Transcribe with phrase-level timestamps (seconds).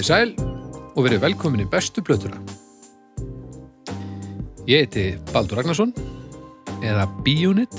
[0.00, 0.30] Komið sæl
[0.96, 2.38] og verið velkomin í bestu plötuna.
[4.64, 5.90] Ég heiti Baldur Ragnarsson
[6.80, 7.76] eða B-Unit.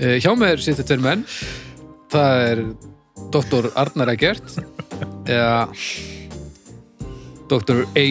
[0.00, 1.22] Eh, Hjá mér sittur tveir menn.
[2.10, 2.64] Það er
[3.30, 3.70] Dr.
[3.78, 4.56] Arnar Eggert
[5.30, 5.70] eða
[7.46, 7.86] Dr.
[7.86, 8.08] A.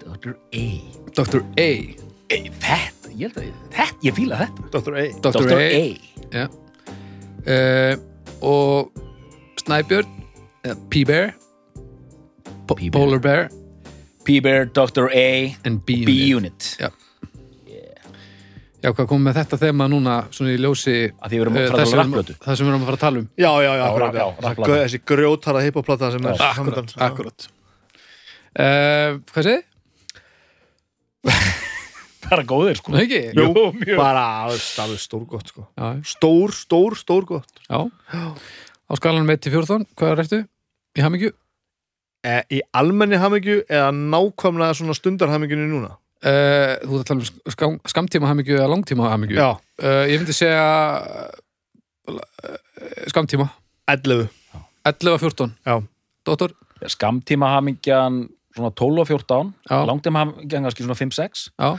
[0.00, 0.32] Dr.
[0.32, 0.64] A.
[1.12, 1.44] Dr.
[1.60, 1.68] A.
[1.68, 2.40] A.
[2.64, 4.72] Þetta, ég held að ég, þetta, ég fíla þetta.
[4.80, 4.96] Dr.
[4.96, 5.54] A Dr.
[5.60, 5.86] A.
[6.32, 6.48] Já.
[7.44, 7.94] Uh,
[8.40, 9.02] og
[9.60, 10.13] Snæbjörn
[10.90, 11.34] P-Bear
[12.66, 12.92] Po- P-Bear.
[12.96, 13.48] Polar Bear
[14.24, 15.10] P-Bear, Dr.
[15.12, 16.76] A, and B-Unit.
[16.80, 16.88] Já.
[18.84, 21.60] Já, hvað kom með þetta þema núna svona í ljósi Að því við erum að
[21.62, 22.34] eh, fara að þess tala um rapplötu.
[22.44, 24.24] Það sem við erum að fara að tala um Já, já, já, Já, akkurat, já,
[24.24, 24.24] já.
[24.44, 24.70] rappplata.
[24.72, 26.88] Þessi- Þessi grjótara hippoplata sem er Akkurat, framundan.
[27.08, 27.46] akkurat
[28.60, 29.62] uh, Hvað segið?
[32.24, 32.92] Bara góðir, sko.
[32.96, 33.20] Nei ekki?
[33.36, 33.96] Jú, mjög.
[34.00, 35.66] Bara alveg alveg stórgott sko.
[35.76, 37.80] Já, Stór, stór, stórgott já
[38.84, 40.42] Á skalanum 1 til 14, hvað er eftir?
[40.94, 41.32] Í hamingju?
[42.24, 47.52] e, Í almenni hamingju eða nákvæmlega svona stundarhamingju núna Uh, þú ert að tala um
[47.52, 50.62] skam, skamtíma hamingju eða langtíma hamingju Já, uh, Ég myndi segja
[52.08, 52.54] uh,
[53.12, 53.50] skamtíma
[53.92, 54.30] 11
[54.88, 55.74] 11 og 14 Já.
[56.24, 56.54] Dóttor?
[56.88, 58.22] Skamtíma hamingjan
[58.56, 59.52] svona 12 og 14.
[59.68, 59.76] Já.
[59.84, 61.44] Langtíma hamingjan kannski svona 5-6.
[61.60, 61.76] Já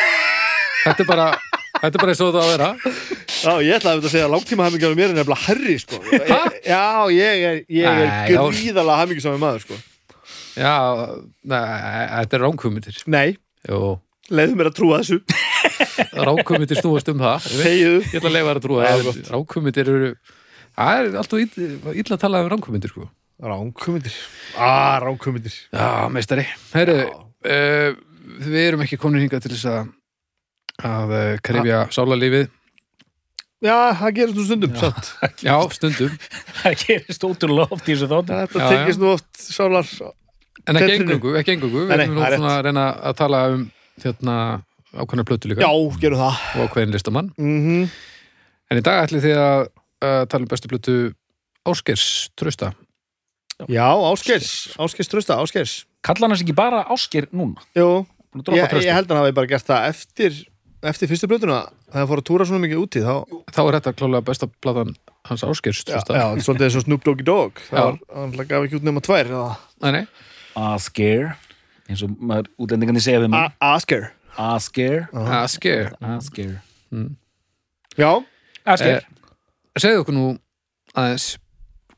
[0.84, 1.26] Þetta er bara
[1.80, 2.70] Þetta er bara eins og það á að vera.
[3.40, 6.00] Já, ég ætlaði að segja að langtíma hamingju mér er nefnilega herri sko.
[6.12, 6.82] Ég- Já,
[7.14, 8.40] ég er, ég er Nei, já.
[8.50, 9.78] gríðalega hamingju saman maður sko.
[10.60, 10.74] Já,
[11.46, 11.60] nei,
[12.20, 13.36] þetta er ránkvömyndir Nei,
[13.70, 13.78] Jú,
[14.34, 15.20] leiðu mér að trúa þessu.
[16.28, 17.46] Ránkvömyndir snúast um það.
[17.46, 19.30] Ég veit- Þegiðu Ég ætla að leifa þér að trúa Já, það gott.
[19.36, 20.10] Ránkvömyndir eru
[20.80, 23.08] Það er alltaf illa, illa að tala um ránkvömyndir sko.
[23.40, 24.16] Ránkumindir
[24.60, 26.44] Ah, ránkumindir Já, meistari.
[26.74, 26.98] Herru,
[27.48, 27.94] uh,
[28.44, 29.88] við erum ekki komin hingað til þess að
[30.86, 32.48] að uh, krefja sálarlífið.
[33.60, 35.10] Já, það gerist nú stundum satt.
[35.44, 36.16] Já, stundum.
[36.62, 38.38] Það gerist ótrúlega oft í þessu þáttu.
[38.40, 39.92] Þetta Já, tekist nú oft sálar
[40.68, 43.62] En ekki engungu, ekki engungu Við erum nú svona að reyna að tala um
[44.00, 44.34] þérna
[44.92, 45.64] ákveðna plötu líka.
[45.64, 46.44] Já, gerum það.
[46.52, 47.34] Og ákveðin listamann.
[47.40, 47.90] Mm
[48.70, 50.92] En í dag ætlið þið að uh, tala um bestu plötu
[51.66, 52.04] Áskers
[52.38, 52.70] Trausta.
[53.68, 57.60] Já, Áskers, Áskers trösta, Áskers Kalla hann hans ekki bara Ásker núna?
[57.76, 58.06] Jú,
[58.54, 60.38] ég, ég held að hann hafi bara gert það eftir,
[60.82, 61.58] eftir fyrstu blötuna
[61.90, 63.14] þegar hann fór að túra svona mikið úti þá,
[63.52, 64.94] Þá er þetta klálega besta platan
[65.28, 67.60] hans Áskers já, já, svolítið eins og Snoop Doggy Dogg.
[67.68, 70.06] Það var, hann gaf ekki út nema tvær eða- Nei, nei,
[70.56, 71.34] Ásker.
[71.90, 73.52] Eins og maður útlendingandi segja við maður.
[73.60, 75.08] A- Asker Ásker.
[75.12, 76.60] Ásker Ásker.
[77.98, 78.10] Já,
[78.66, 79.04] Ásker.
[79.78, 80.26] Segðu okkur nú
[80.94, 81.36] aðeins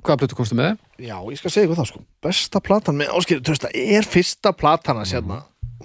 [0.03, 0.79] hvaða plötu komstu með?
[0.99, 2.03] Já, ég skal segja ykkur það sko.
[2.23, 5.43] Besta platan með Ásker trösta er fyrsta platan að sérna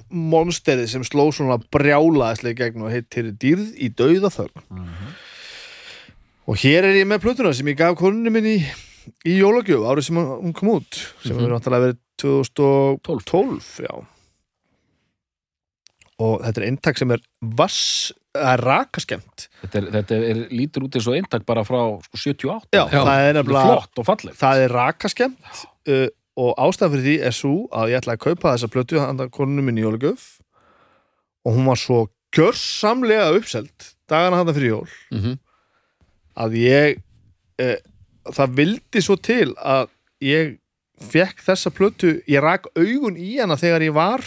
[0.10, 4.68] monsterið sem sló svona brjálaðislega gegn og heitir dýrð í dauða þögn
[6.48, 8.58] og hér er ég með plötuna sem ég gaf konunni minn í,
[9.28, 11.40] í jólagjöf árið sem hún kom út sem Mhm.
[11.42, 13.96] hefur náttúrulega verið 2012 já
[16.18, 20.96] og þetta er eintak sem er vass, að rakaskemmt Þetta, er, þetta er, lítur út
[20.98, 22.70] eins og eintak bara frá sko, 78.
[22.74, 24.38] já, Já, það er er nefnilega flott og fallegt.
[24.40, 25.62] það er rakaskemmt
[25.94, 26.08] uh,
[26.38, 29.68] og ástæðan fyrir því er svo að ég ætlaði að kaupa þessa plötu handa konunum
[29.68, 30.26] minn í jólagjöf.
[31.48, 32.00] Og hún var svo
[32.36, 34.90] gjörsamlega uppselt dagana handa fyrir jól.
[35.12, 35.38] Mm -hmm.
[36.38, 36.98] að ég
[37.62, 37.78] uh,
[38.34, 39.90] það vildi svo til að
[40.22, 40.58] ég
[41.02, 44.22] fekk þessa plötu ég rak augun í hana þegar ég var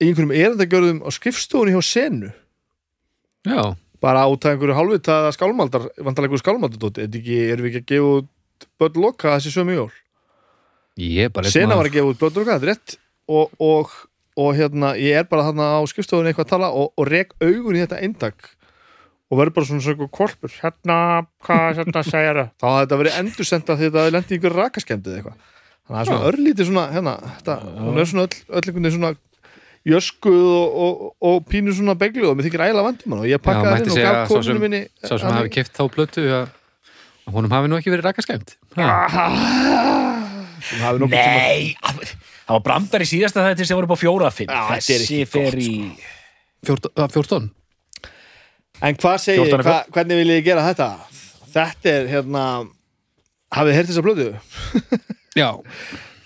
[0.00, 2.30] í einhverjum erendagjörðum á skrifstofunni hjá senu.
[3.46, 7.00] Já, bara út af einhverju hálfvitaða skálmaldar vantarlega einhverju skálmaldardóti.
[7.50, 8.28] Erum við ekki að gefa út
[8.78, 10.89] börn loka þessi sömu jól ég er bara einn
[11.54, 12.96] Sena var að gefa út hvað, þetta er rétt
[13.30, 13.92] og, og,
[14.44, 17.78] og hérna, ég er bara þarna á skrifstofunni eitthvað að tala og, og rek augun
[17.78, 18.50] í þetta eintak
[19.30, 20.96] og verður bara svona svona kvolpur hérna,
[21.46, 25.36] hvað hérna segir það þá hafði þetta verið endursenda því þetta lendi ykkur rakaskemdið eitthvað.
[25.90, 27.54] Þannig að það er svona örlítið svona, hérna, þetta,
[27.86, 29.12] hún er svona öll, öll einhvern veginn svona
[29.90, 33.40] jöskuð og, og, og pínu svona begluð og mér þykir ægilega vandum hann og ég
[33.46, 36.50] pakkaði inn og segja gaf konunum minni Sá sem hafi keft þá plötu að
[37.32, 40.18] honum hafi nú ekki verið nokkuð tíma-
[41.10, 44.50] Nei, það var brandar í síðasta þetta sem voru upp á fjóra fimm.
[44.52, 45.72] Já, þetta er Þessi fer í...
[46.68, 47.48] 14, að 14?
[48.80, 50.90] En hvað segir, 14 hva, hvernig vil ég gera þetta?
[51.50, 52.44] Þetta er hérna
[53.54, 54.28] hafið þið heyrt þessa blödu?
[55.40, 55.50] Já,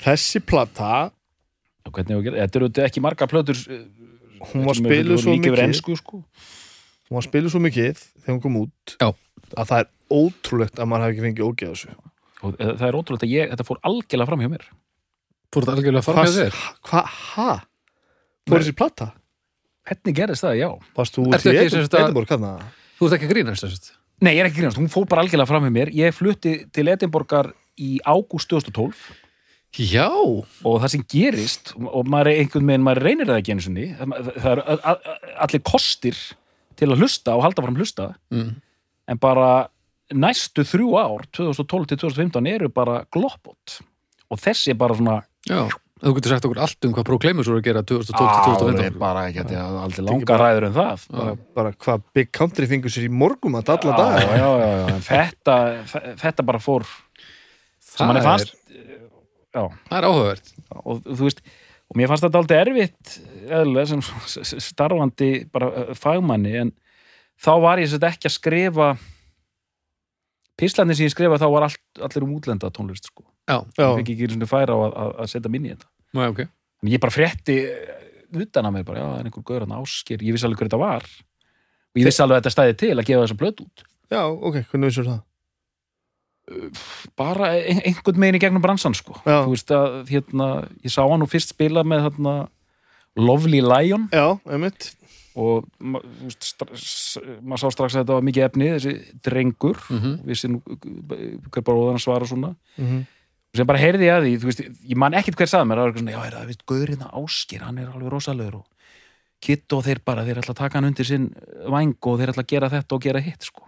[0.05, 1.11] Þessi plata,
[1.93, 2.41] Hvernig við gerum?
[2.41, 3.85] Þetta eru ekki marga plötur eh,
[4.53, 6.23] hún var spiluð svo mikið ensku, sko.
[7.09, 9.11] hún var spiluð svo mikið þegar hún kom út Já.
[9.55, 11.97] að það er ótrúlegt að maður hafi ekki fengið ógeð þessu
[12.44, 14.69] Og eh, það er ótrúlega að ég, þetta fór algjörlega fram hjá mér.
[15.55, 17.50] fór þetta algjörlega fram með þér Hvað, ha?
[18.44, 19.11] Fór þessi plata?
[19.85, 20.69] Hvernig gerðist það, já.
[20.96, 21.50] Varst þú að-
[22.00, 22.64] Edinborg kannar?
[22.99, 23.93] Þú ert ekki að grínast þess að
[24.25, 25.91] Nei, ég er ekki grínast, hún fór bara algjörlega fram hjá mér.
[25.93, 27.50] Ég flutti til Edinborgar
[27.81, 28.94] í ágúst 2012
[29.75, 33.64] Já, og það sem gerist og maður er einhvern veginn, maður reynir það ekki einu
[33.64, 36.20] sinni það eru a- a- allir kostir
[36.79, 38.52] til að hlusta og halda fram hlusta mm.
[39.11, 39.49] en bara
[40.15, 43.79] næstu þrjú ár 2012 til 2015 eru bara gloppot
[44.31, 45.65] og þessi er bara svona já
[46.05, 48.49] Þú getur sagt okkur allt um hvað Proclaimus voru að gera 2012 Á, til það
[48.51, 51.05] er 2015 bara ekki að aldrei ekki langa bara- ræður en það.
[51.15, 54.19] Bara, bara hvað Big Country fengur sér í morgum að alla já, daga.
[54.21, 55.57] já, já, já, þetta,
[56.21, 56.85] þetta bara fór
[57.81, 58.53] sem manni fannst
[59.55, 60.53] já, Það er áhugavert.
[60.85, 61.41] Og þú veist
[61.89, 63.17] og mér fannst þetta aldrei erfitt
[63.49, 66.75] eðlilega sem starfandi bara uh, fagmanni en
[67.41, 68.91] þá var ég sett ekki að skrifa
[70.61, 73.25] pislandi sem ég skrifa þá var allt, allir um útlenda tónlist sko.
[73.49, 73.89] Já, Já.
[73.91, 76.41] ég fekk ekki svona færa á að, að, að setja minni í þetta já, ok
[76.45, 78.01] en ég bara frétti eh,
[78.45, 80.69] utan að mér bara, já, það er einhver gaur hann ásker ég vissi alveg hver
[80.71, 83.85] þetta var og ég vissi alveg að þetta stæði til að gefa þessa blöð út
[84.15, 85.23] já, ok, hvernig vissur það?
[87.17, 89.15] bara ein- einhvern meginn í gegnum bransan sko.
[89.25, 89.45] Já.
[89.47, 90.49] þú veist að hérna,
[90.85, 92.35] ég sá hann nú fyrst spila með hérna,
[93.17, 94.91] Lovely Lion Já, einmitt
[95.35, 98.95] og maður sá strax að þetta var mikið efni þessi
[99.27, 100.13] drengur Mhm.
[100.29, 103.05] vissi nú hver bara óðan að svara svona mm
[103.55, 104.61] og sem bara heyrði ég að því, veist,
[104.91, 107.11] ég man ekkit hver sagði mér, það var svona, já, er það, veist, Guður hérna
[107.15, 108.65] áskir, hann er alveg rosalegur og
[109.41, 111.29] Kitt og þeir bara, þeir ætla að taka hann undir sinn
[111.71, 113.63] væng og þeir ætla að gera þetta og gera hitt, sko.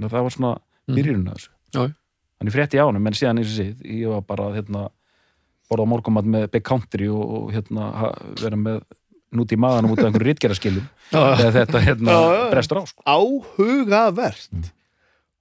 [0.00, 0.50] Það var svona
[0.90, 1.48] byrjunum þessu.
[1.70, 1.94] Já, já.
[2.40, 4.88] Þannig frétti á honum, en síðan eins og séð, ég var bara, hérna,
[5.70, 7.92] borða morgumat með Big Country og, og hérna,
[8.42, 8.82] vera með
[9.34, 12.18] núti í maðanum út af einhverju ritgeraskilum þegar þetta, hérna,
[12.52, 13.02] brestur á, sko.
[13.04, 14.68] áhugavert Mm.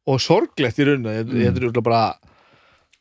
[0.07, 2.01] og sorglegt í rauninu ég, þetta er bara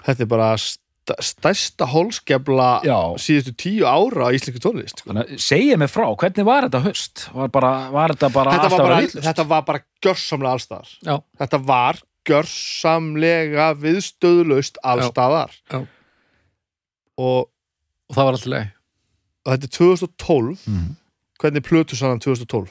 [0.06, 2.96] þetta er bara sta- stærsta holskefla Já.
[3.22, 5.14] síðustu tíu ára á íslensku tónlist sko.
[5.38, 7.28] Segja mig frá, hvernig var þetta höst?
[7.34, 11.16] Var, bara, var þetta bara þetta, var bara, þetta var bara gjörsamlega allstaðar Já.
[11.42, 15.82] þetta var gjörsamlega viðstöðulaust allstaðar Já.
[17.18, 17.46] og,
[18.06, 18.72] Og það var alltaf leið
[19.54, 20.96] þetta er 2012 Mm.
[21.40, 22.68] hvernig plötu sannan 2012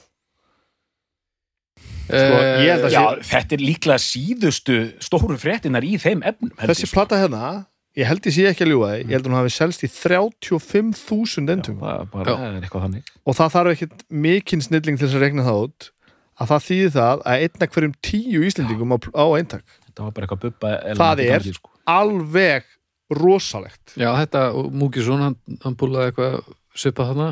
[2.06, 6.94] Sko, að Já, sé- þetta er líklega síðustu stóru fréttinar í þeim efnum þessi sko.
[7.01, 7.66] plata hérna
[7.98, 9.89] ég held ég sé ekki að ljúga þig, ég held að hún hafi selst í
[9.89, 12.36] 35.000 Já, endum það er bara Já.
[12.38, 15.62] það er eitthvað þannig og það þarf ekkert mikinn snilling til þess að regna það
[15.66, 15.89] út
[16.36, 20.27] að það þýði það að einna hverjum tíu Íslendingum á, á eintak Þetta var bara
[20.27, 20.69] eitthvað bubba
[21.00, 21.69] Það er- sko.
[21.88, 22.63] alveg
[23.10, 26.44] rosalegt Já, þetta, og Múkisson, hann, hann búlaði eitthvað
[26.75, 27.27] svipað þarna?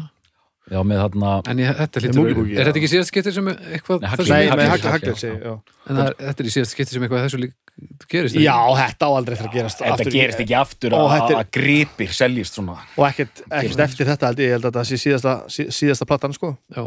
[0.71, 4.11] Já, með þarna En ég, þetta lítur, er þetta ekki síðast skiptir sem eitthvað Nei,
[4.13, 5.55] þessu Nei, með Hagli- Hagli Hagli, Hagli já.
[5.89, 9.03] En það, er- þetta er í síðast skiptir sem eitthvað þessu lík gerist Já, þetta
[9.03, 10.13] á aldrei eftir að gerast Þetta aftur.
[10.15, 12.77] gerist ekki aftur Ó, að þetta er- að gripir seljist svona.
[12.95, 16.07] Og ekkert, ekkert eftir þetta held ég, ég held að þetta sé síðasta, sí- síðasta
[16.07, 16.53] platan sko.
[16.71, 16.83] Já,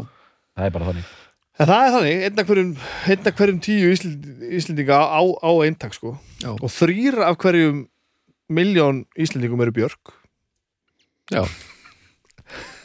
[0.57, 1.05] Það er bara þannig.
[1.59, 2.73] En það er þannig, einna hverjum,
[3.13, 4.25] einna hverjum tíu Íslind,
[4.57, 6.17] Íslendinga á, á eintak sko.
[6.41, 6.49] Já.
[6.57, 7.85] og þrýr af hverjum
[8.49, 10.13] miljón Íslendingum eru björk.
[11.29, 11.45] Já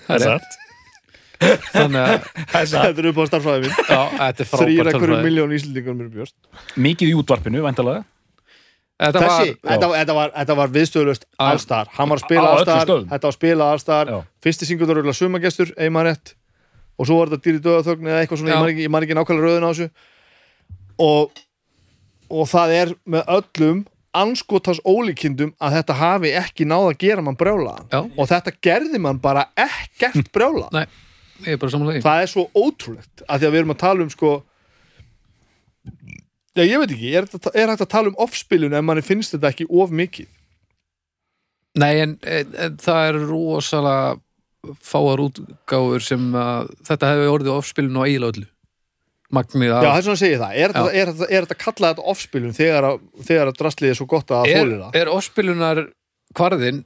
[0.06, 0.58] Það er rétt.
[1.72, 5.00] Þannig að, þetta er upp á starfræði minn já, þetta er þrýr frábært af hverjum
[5.02, 5.24] tölfræði.
[5.26, 8.04] miljón Íslendingum eru björk Mikið í útvarpinu, væntalega
[9.02, 12.92] Þetta Þessi, var, þetta, þetta var, þetta var viðstöðlust allstar, hann var að spila allstar
[12.92, 14.12] þetta var að spila allstar.
[14.44, 16.34] Fyrsti singur var sumagestur, einmann rétt.
[17.00, 18.54] Og svo var þetta dýri döðaþögn eða eitthvað svona, Já.
[18.54, 19.88] ég man ekki, ég man ekki nákvæmlega röðun á þessu.
[21.02, 21.42] Og,
[22.30, 23.80] og það er með öllum
[24.16, 27.88] anskotans ólíkindum að þetta hafi ekki náð að gera mann brjálaðan.
[27.92, 28.00] Já.
[28.04, 30.90] og þetta gerði mann bara ekkert brjálaðan.
[31.42, 34.12] Er bara samanlega það er svo ótrúlegt að því að við erum að tala um
[34.12, 34.32] sko
[36.52, 37.26] já ég veit ekki, er,
[37.56, 40.28] er hægt að tala um offspilun ef manni finnst þetta ekki of mikið?
[41.80, 47.98] Nei, en, en, en það er rosalega fáar útgáfur sem að þetta hefði orðið ofspilun
[47.98, 48.48] og eiginlega öllu
[49.32, 50.54] Magnið Já, af þess vegna segi ég það.
[50.62, 54.00] Er þetta, er, þetta, er þetta kallað þetta offspilun þegar, að- þegar að drastlið er
[54.00, 54.96] svo gott að er, þóli það?
[55.02, 55.82] er ofspilunar
[56.36, 56.82] kvarðin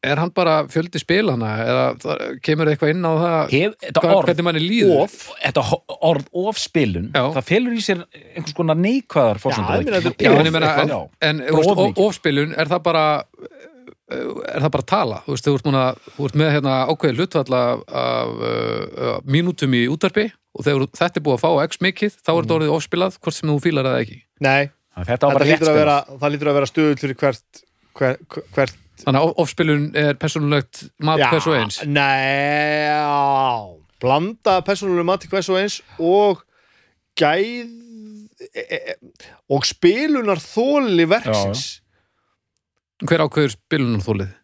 [0.00, 4.30] er hann bara fjöldi spilana eða það, kemur eitthvað inn á það Hef, hvað, orð
[4.30, 5.16] hvernig manni líður Of?
[5.42, 5.64] Þetta
[6.08, 7.24] orð ofspilun Já.
[7.36, 8.00] Það felur í sér
[8.32, 10.72] einhvers konar neikvæðar þetta Já, ég meina,
[11.20, 11.92] en, Já.
[12.06, 13.04] ofspilun er það bara
[14.10, 15.84] er það bara tala þú veist, þú ert, múna,
[16.16, 20.26] þú ert með hérna ákveðið hlutfall af, af uh, mínútum í útvarpi
[20.56, 23.36] og þegar þetta er búið að fá x mikið þá er þetta orðið ofspilað hvort
[23.36, 24.20] sem þú fílar það ekki.
[24.40, 24.62] Nei,
[25.06, 27.60] Þetta lítur að vera, það lítur að vera stöðul fyrir hvert,
[27.96, 31.78] hvert, hvert þannig að ofspilun er persónulegt mat hvers og eins?
[31.88, 36.42] Nei, já, blanda persónulega mati hvers og eins og
[37.20, 37.70] gæð
[38.50, 38.98] e, e, e,
[39.52, 41.64] og spilunar þóli verksins
[43.06, 44.34] hver ákveður spilunum þólið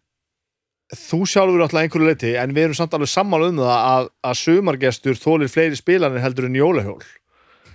[0.95, 4.37] þú sjálfur alltaf einhverju leiti en við erum samt alveg sammála um það að, að
[4.41, 7.01] sumargestur þólir fleiri spilanir heldur en jólahjól.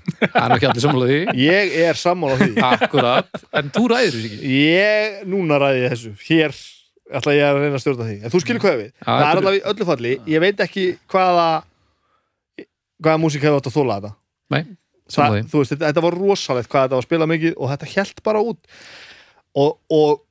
[0.02, 1.19] Það er ekki allir sammála því.
[1.38, 2.52] Ég er sammála því.
[2.69, 4.54] Akkurat, en þú ræður þessu ekki?
[4.57, 6.14] Ég, núna ræði ég þessu.
[6.26, 6.57] Hér
[7.21, 8.16] ætla ég að reyna að stjórna því.
[8.19, 10.14] En þú skilur hvað við, Já, það er alltaf í öllu falli.
[10.33, 11.47] Ég veit ekki hvaða
[13.02, 14.12] hvaða músík hefur átt að þóla þetta.
[14.54, 14.62] Nei,
[15.12, 15.47] sammála því.
[15.52, 18.45] þú veist, þetta, var rosalegt hvað þetta var að spila mikið og þetta held bara
[18.52, 18.76] út.
[19.62, 20.23] Og, og,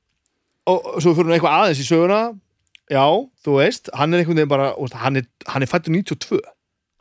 [0.72, 2.22] og svo fyrir við eitthvað aðeins í söguna
[2.92, 3.04] já,
[3.44, 6.40] þú veist, hann er einhvern veginn bara veist, hann er, hann er fættur 92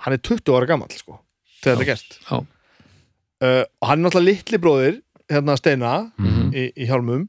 [0.06, 1.20] hann er 20 ára gamall sko,
[1.62, 2.38] þegar þetta er gerst Já.
[2.40, 6.50] uh, og hann er náttúrulega litli bróðir hérna Steina Mhm.
[6.52, 7.28] í, í hjálmum.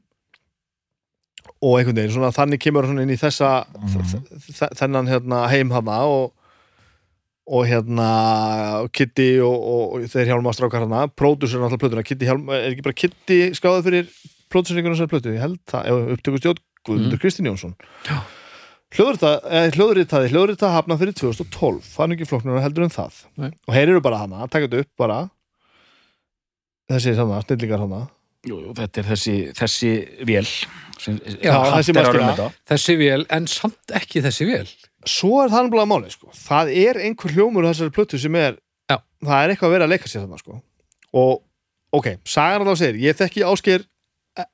[1.63, 6.01] Og einhvern veginn, svona þannig kemur hann inn í þessa þ- þennan hérna, heim hana
[6.11, 6.33] og,
[7.47, 8.09] og hérna
[8.95, 12.03] Kitty og, og, og þeir hjálma strákar hana, pródusur náttúrulega plötuna.
[12.07, 14.11] Kitty hjálm, er ekki bara Kitty skáðið fyrir
[14.51, 17.75] próduseringunum sem plötu, ég held það upptökustjóð Guðmundur Kristinn Jónsson.
[18.09, 18.19] Já.
[18.93, 23.49] Hljóðritaði hljóðritaði hafnað fyrir 2012 það er ekki flokknur heldur en það Nei.
[23.67, 25.19] og heyrir eru bara hana, taka þetta upp bara
[26.91, 28.03] þessi sama, snillingar hana
[28.43, 29.89] Jú, jú, þetta er þessi, þessi
[30.27, 30.43] vél
[30.99, 32.47] sem, Já, þessi þetta.
[32.67, 34.67] þessi vél, en samt ekki þessi vél
[35.07, 36.27] svo er það bara máli sko.
[36.35, 38.57] það er einhver hljómur á þessari plötu sem er
[38.91, 38.97] Já.
[39.23, 40.59] það er eitthvað að vera að leika sér þarna sko.
[41.15, 41.41] og
[41.95, 43.87] ok, sagan þá segir ég þekki ásker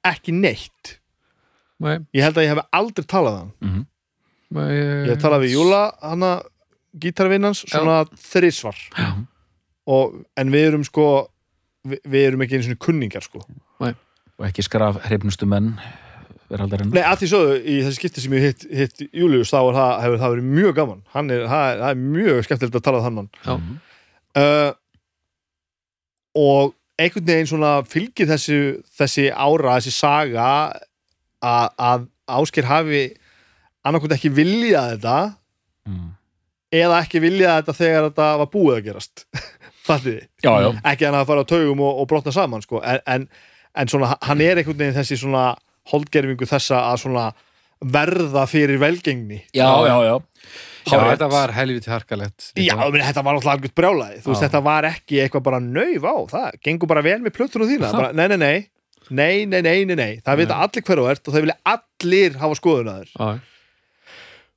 [0.05, 0.95] ekki neitt
[1.79, 3.79] Nei, ég held að ég hef aldrei talað hann Mhm.
[3.79, 3.85] nei,
[4.49, 6.39] ég hef talað við Júla, hana
[6.99, 9.09] gítarvinnans, svona þrísvar Já.
[9.93, 11.07] og, en við erum sko
[11.85, 13.43] við, við erum ekki einu svona kunningar sko.
[14.39, 15.73] Og ekki skraf hrifnustu menn
[16.49, 16.91] veraldarinn.
[16.95, 19.93] Nei, að því sögðu, í þessi skipti sem ég hitt, hitt Július, þá er það,
[20.05, 21.01] hefur það verið mjög gaman.
[21.13, 23.29] Hann er, það er, það er mjög skemmtilegt að tala við hann.
[24.39, 24.71] Uh,
[26.39, 28.59] og einhvern veginn svona fylgir þessi,
[28.97, 30.47] þessi ára, þessi saga
[31.39, 33.03] að, að Ásker hafi
[33.87, 35.17] annarkvæmt ekki viljað þetta
[35.89, 36.07] mm.
[36.81, 39.25] eða ekki viljað þetta þegar þetta var búið að gerast.
[39.89, 42.81] Fattið þið, Já, já, ekki hann að fara á taugum og, og brotna saman sko,
[42.85, 43.27] en, en,
[43.73, 45.45] en svona hann er einhvern veginn þessi svona
[45.89, 47.29] holdgerfingu þessa að svona
[47.79, 49.39] verða fyrir velgengni.
[49.55, 50.17] Já, já, já.
[50.89, 54.19] Já, þetta var helviti harkalegt Já, meni, þetta var alltaf algjört brjálæði.
[54.23, 57.69] Þú veist, þetta var ekki eitthvað bara nöyf á Það gengur bara vel með plötunum
[57.69, 58.55] þína bara, nei, nei, nei,
[59.09, 60.11] nei, nei, nei, nei, nei.
[60.25, 63.13] Það vita allir hver þú ert og það vilja allir hafa skoðun að þér.
[63.13, 63.48] Já,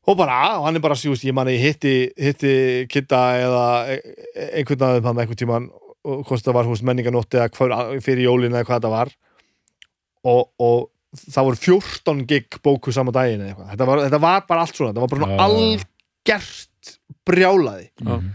[0.02, 2.54] Og bara, og hann er bara, veist, ég manni hitti, hitti
[2.90, 4.00] Kitta eða e-
[4.34, 5.68] e- einhvern aðeins hann einhvern tímann
[6.02, 9.12] og hvort það var húst menninganótti eða fyrir jólin eða hvað þetta var
[10.26, 10.88] og, og
[11.30, 14.78] það voru 14 gig bóku sama daginn eða eitthvað þetta var, þetta var bara allt
[14.78, 15.42] svona, þetta var bara já.
[15.46, 16.92] algert
[17.28, 18.16] brjálaði Já.
[18.16, 18.32] Mhm.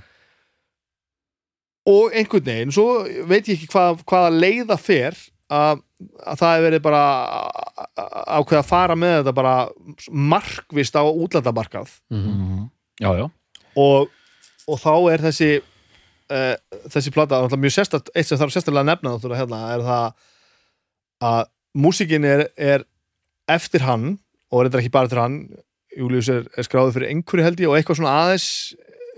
[1.91, 2.87] og einhvern veginn, svo
[3.27, 5.19] veit ég ekki hvað, hvaða leiða fer
[5.51, 7.03] að, að það hefur verið bara
[8.37, 9.55] ákveð að fara með þetta bara
[10.33, 12.35] markvist á útlandamarkað Mhm.
[12.35, 12.69] Mhm.
[13.01, 13.25] Já, já.
[13.77, 14.09] og,
[14.67, 15.49] og þá er þessi
[16.31, 16.55] uh,
[16.89, 20.13] þessi plata mjög sérstætt, eitt sem þarf sérstaklega að nefna náttúrulega hérna er það
[21.27, 21.45] að
[21.77, 22.83] músikin er, er
[23.49, 24.17] eftir hann
[24.51, 25.37] og reyndar ekki bara eftir hann
[25.97, 28.47] Július er, er skráður fyrir einhverju held ég og eitthvað svona aðeins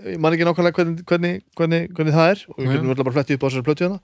[0.06, 3.16] ég man ekki nákvæmlega hvernig, hvernig, hvernig, hvernig það er og við getum verið bara
[3.18, 4.00] flettið upp á þessari plötu hérna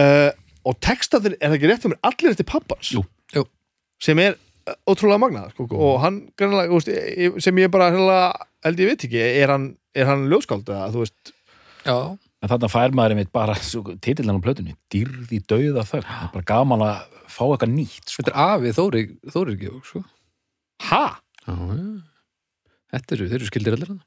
[0.00, 0.30] uh,
[0.64, 3.02] og textaðir er það ekki rétt fyrir mér allir eftir pappans Jú.
[3.36, 3.44] Jú.
[4.02, 4.34] sem er
[4.68, 6.90] uh, ótrúlega magnað sko, og hann greinlega, þú veist,
[7.24, 11.04] ég- sem ég bara held ég veit ekki, er hann, er hann ljóskáld eða þú
[11.06, 11.32] veist
[11.86, 11.96] já,
[12.40, 13.52] En þarna fær maður einmitt bara
[14.00, 18.22] titillan á plötunni, dýrði dauða þögn það er bara gaman að fá eitthvað nýtt sko.
[18.22, 19.02] þetta er afi Þóri
[19.34, 20.00] Þóri Georg, sko
[20.88, 21.02] ha?
[21.44, 21.90] Já, já
[22.90, 24.00] Þetta eru, þeir eru skildir allir hann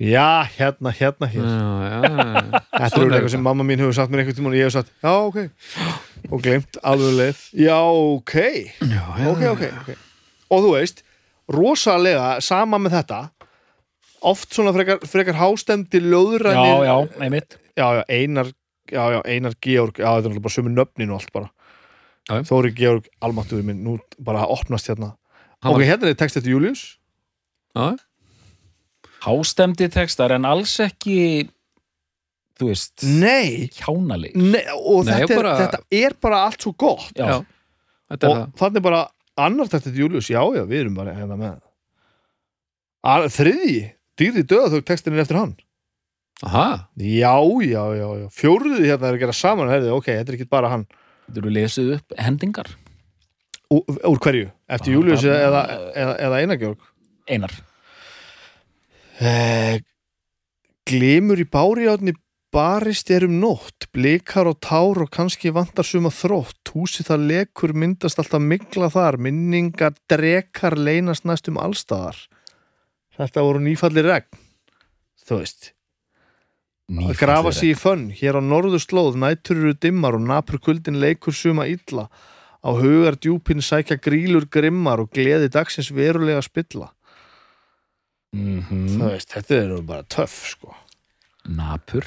[0.00, 4.22] Já, hérna, hérna, Já, hér já, Þetta er eitthvað sem mamma mín hefur sagt mér
[4.22, 6.30] einhvern tímann og ég hef sagt, já, ok.
[6.32, 7.42] Og glemt alveg leið.
[7.60, 8.34] Já, ok,
[8.80, 9.90] já, já, ok, ok, ok.
[10.50, 11.02] Og þú veist,
[11.52, 13.20] rosalega sama með þetta
[14.30, 17.58] oft svona frekar, frekar hástendi Já, löðrænir já, einmitt.
[17.76, 18.50] Já, já, Einar
[18.90, 21.50] já, já, Einar Georg, já, þetta er náttúrulega bara sömu nöfnin og allt bara.
[22.28, 22.44] Já, já.
[22.48, 25.12] Þóri Georg, almáttuður minn, nú bara að opnast hérna.
[25.60, 26.96] Hann Ok, var- hérna er text eftir Július.
[27.76, 27.96] Já,
[29.24, 31.48] Hástemdi textar en alls ekki
[32.60, 36.72] þú veist, Nei, hjánaleg nei og Nei, þetta, bara- er, þetta er bara allt svo
[36.76, 37.10] gott.
[37.16, 37.38] Já, já
[38.10, 38.54] Þetta er og það.
[38.60, 39.00] þannig bara
[39.40, 41.60] annar text eftir Július, já, já, við erum bara hérna með
[43.06, 43.78] Að, Þriðji,
[44.20, 45.54] dýrði döða þau textin er eftir hann.
[46.44, 46.66] Aha,
[47.00, 47.32] Já,
[47.64, 50.68] já, já, já, fjóruði hérna er að gera saman herði, ok, þetta er ekki bara
[50.72, 50.84] hann.
[51.28, 52.68] Þetta eru lesið upp hendingar?
[53.72, 54.50] Úr, úr hverju?
[54.68, 55.62] Eftir Bara- Július bara- eða,
[56.02, 56.78] eða, eða Einar Georg?
[57.28, 57.50] Einar
[59.20, 59.76] Eh,
[60.88, 62.14] glimur í báriátni
[62.50, 67.74] barist er um nótt, blikar og tár og kannski vantar suma þrótt, húsi það lekur
[67.76, 72.16] myndast alltaf mikla þar, minningar drekar leynast næstum allstaðar.
[73.20, 74.40] Þetta voru nýfalli regn,
[75.28, 75.72] þú veist.
[76.90, 81.36] að grafa sig í fönn hér á norðurslóð nætur eru dimmar og napur kuldin leikur
[81.36, 82.08] suma illa
[82.64, 86.90] á hugar djúpin sækja grílur grimmar og gleði dagsins verulega spilla
[88.36, 90.74] mm það veist, þetta er nú bara töff sko
[91.48, 92.06] Napur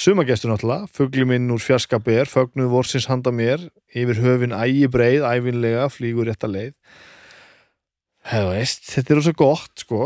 [0.00, 5.26] Sumagestur náttúrulega, fugli minn úr fjarska ber, fögnuð vorsins handa mér, yfir höfin ægi breið,
[5.28, 6.72] æfinlega, flýgur rétta leið.
[8.30, 10.00] Það veist, þetta er svo gott, sko.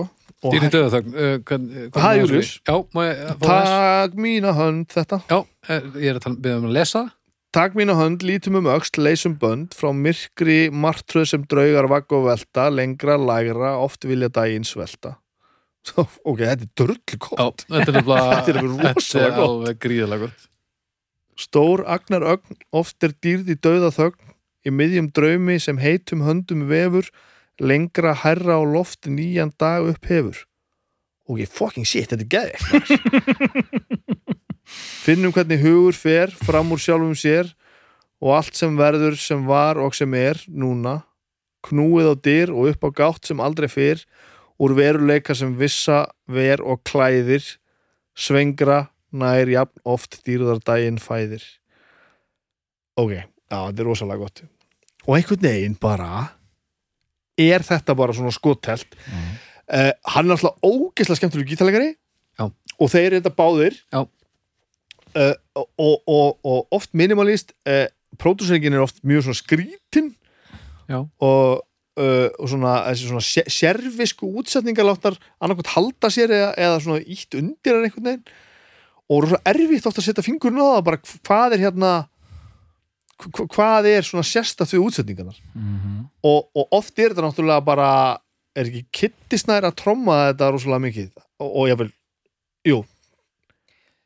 [0.45, 1.15] Og Dýrin döða þögn
[1.95, 2.59] Það er ég fá þess?
[3.45, 5.21] Takk mína hönd þetta.
[5.31, 7.05] Já, eh, ég er að tala við um að lesa.
[7.55, 12.27] Takk mína hönd, lítum um öxt, leysum bönd, frá myrkri martröð sem draugar vagg og
[12.27, 15.21] velta, lengra, lægra, oft vilja daginn svelta.
[16.25, 16.71] Ok, þetta er
[17.19, 17.65] Já, gott.
[17.69, 17.99] þetta er
[18.55, 19.49] er alveg rosalega er gott.
[19.49, 19.79] alveg
[21.35, 24.33] Stór agnar ögn, oft er dýrð í dauða þögn,
[24.65, 27.09] í miðjum draumi sem heitum höndum vefur,
[27.61, 30.45] lengra herra á loft nýjan dag upp hefur.
[31.29, 32.57] Og ég fucking shit, þetta er geði.
[35.05, 37.51] Finnum hvernig hugur fer fram úr sjálfum sér
[38.25, 41.03] og allt sem verður sem var og sem er núna,
[41.67, 44.01] knúið á dyr og upp á gátt sem aldrei fyrr,
[44.63, 47.43] úr veruleika sem vissa ver og klæðir,
[48.15, 48.85] svengra
[49.15, 51.43] nær jafn oft dýrðardaginn fæðir
[52.99, 54.45] ok, já, þetta er rosalega gott
[55.05, 56.29] og einhvern veginn bara
[57.39, 59.35] er þetta bara svona skotelt Mm.
[59.75, 61.91] uh, hann er alltaf ógeðslega skemmtilega gítalegari
[62.39, 62.47] Já.
[62.79, 64.05] og þeir eru þetta báðir uh,
[65.55, 67.87] og, og, og, oft minimalist uh,
[68.19, 70.13] pródúseringin er oft mjög svona skrítin
[70.91, 71.01] Já.
[71.19, 71.63] og,
[72.01, 77.37] uh, og svona svona sé- sérvisku útsetningar láttar annarkvæmt halda sér eða, eða svona ítt
[77.39, 78.25] undir en einhvern veginn.
[79.13, 81.93] Og rosa erfitt oft að setja fingurinn á það bara hvað er hérna
[83.25, 84.25] hva- hvað er svona
[84.75, 85.37] við útsetningarnar?
[85.55, 86.01] Mhm.
[86.25, 87.89] og, og oft er þetta náttúrulega bara
[88.57, 91.09] er ekki kittisnær að tromma þetta rosalega mikið.
[91.43, 91.89] Og, og ég vil,
[92.71, 92.77] jú.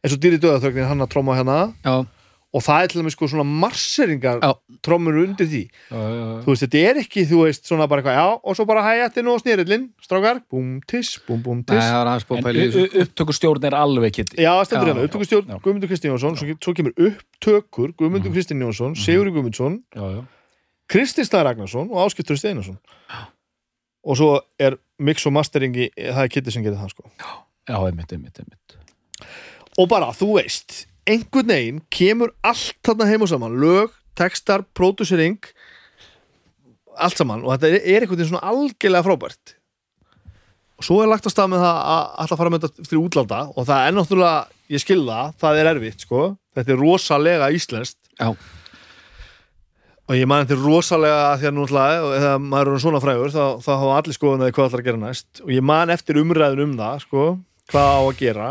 [0.03, 1.59] Eins og dýri döðaþögnin hann að tromma hérna.
[1.85, 2.07] Já,
[2.55, 4.53] og það er til dæmis sko svona marseringar Já.
[4.81, 6.39] trommur undir því já, já, já.
[6.45, 9.35] þú veist, þetta er ekki, þú veist, svona bara eitthvað já, og svo bara hæjættinu
[9.35, 14.89] og snýrillin, strákar búm, tiss, búm, búm, tiss En upptökustjórn er alveg kitti Já, stendur
[14.95, 15.61] hérna, upptökustjórn.
[15.61, 18.35] Guðmundur Kristinn Jónsson, svo, svo kemur upptökur Guðmundur Mhm.
[18.39, 20.25] Kristinn Jónsson, Sigurður Guðmundsson Já, já
[20.89, 22.79] Kristinn Snær Ragnarsson og Áskiptur Steinarsson
[24.09, 27.11] og svo er mix og masteringi, það er Kitty sem gerir það sko.
[27.69, 28.79] Já, einmitt, einmitt, einmitt
[29.79, 33.57] og bara, þú veist einhvern veginn kemur allt þarna heim og saman.
[33.61, 35.39] Lög, textar, pródúsering
[36.99, 37.45] allt saman.
[37.47, 39.55] Og þetta er, er einhvern veginn svona algjörlega frábært.
[40.79, 43.41] Og svo er lagt á stað með það að alltaf fara með þetta fyrir útlanda
[43.51, 46.21] og það er náttúrulega, ég skil það, það er erfitt sko,
[46.55, 47.99] þetta er rosalega íslenskt.
[48.19, 48.29] Já,
[50.09, 53.33] og ég man þetta er rosalega því að náttúrulega, og þegar maður er svona frægur
[53.35, 55.43] þá, þá hafa allir skoðun að hvað ætlar að gera næst.
[55.45, 57.25] Og ég man eftir umræðun um það sko,
[57.73, 58.47] hvað á að gera.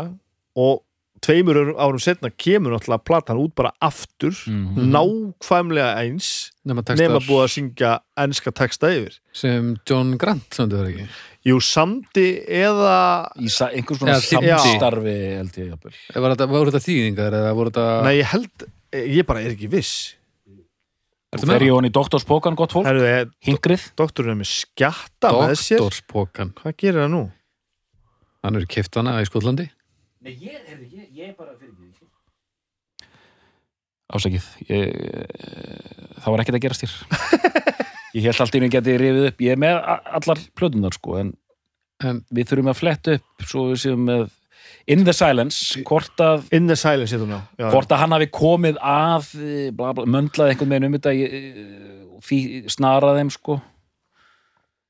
[0.58, 0.76] Og
[1.24, 4.90] tveimur árum setna kemur náttúrulega platan út bara aftur Mhm.
[4.92, 9.18] nákvæmlega eins nema nema búið að syngja enska texta yfir.
[9.32, 11.08] Sem John Grant, samt þau ekki?
[11.46, 14.58] Jú, samdi eða Í sa- einhvers já.
[14.58, 15.94] samstarfi held ég jafnvel.
[16.14, 19.68] Var þetta, voru þetta þýðingar eða voru þetta Nei, ég held, ég bara er ekki
[19.70, 20.14] viss.
[21.32, 21.66] Ertu Fer með?
[21.66, 22.86] ég honi í doktorspókan, gott fólk?
[22.86, 25.78] Herðu, eh, Hingrið doktorinn er með skjatta með sér.
[25.78, 27.32] Doktorspókan Hvað gerir það nú?
[28.44, 29.68] Hann er kift hana í Skotlandi.
[30.22, 32.06] Nei, ég, heyrðu, ég, ég bara fyrir ekki
[34.08, 34.94] Ásakið ég,
[36.22, 36.94] Það var ekkert að gerast hér.
[38.16, 39.42] Ég held allt í einu geti rifið upp.
[39.44, 39.78] Ég er með
[40.18, 41.34] allar plötunar sko En
[41.98, 44.28] En við þurfum að fletta upp Svo við séum með
[44.88, 47.68] In the Silence Hvort að, In the silence, já.
[47.72, 52.68] hvort að hann hafi komið að eh, bla, bla, Möndlaði einhvern veginn um þetta eh,
[52.72, 53.58] snaraði þeim sko.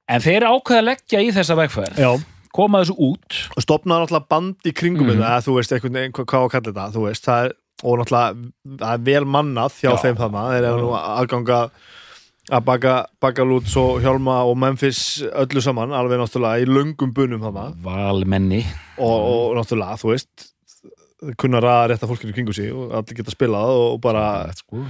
[0.09, 2.11] En þeir ákveða að leggja í þessa vegfæð Já.
[2.57, 3.39] Koma þessu út.
[3.59, 5.19] Og stopnaði náttúrulega band í kringum Mhm.
[5.21, 7.53] þetta, þú veist, einhvern veginn, hvað að kalla þetta þú veist, það er,
[7.85, 10.01] og náttúrulega það er vel mannað hjá Já.
[10.05, 10.45] þeim þarna.
[10.55, 11.63] Þeir eru nú aðganga
[12.49, 17.45] að baka, baka Lutz og Hjálma og Memphis öllu saman, alveg náttúrulega í löngum bunum
[17.45, 17.71] þarna.
[17.85, 18.63] Valmenni.
[18.99, 20.49] Og, og náttúrulega, þú veist
[21.39, 24.23] kunna ræða rétta fólkinu kringu sig og allir geta spilað og bara
[24.55, 24.85] sko.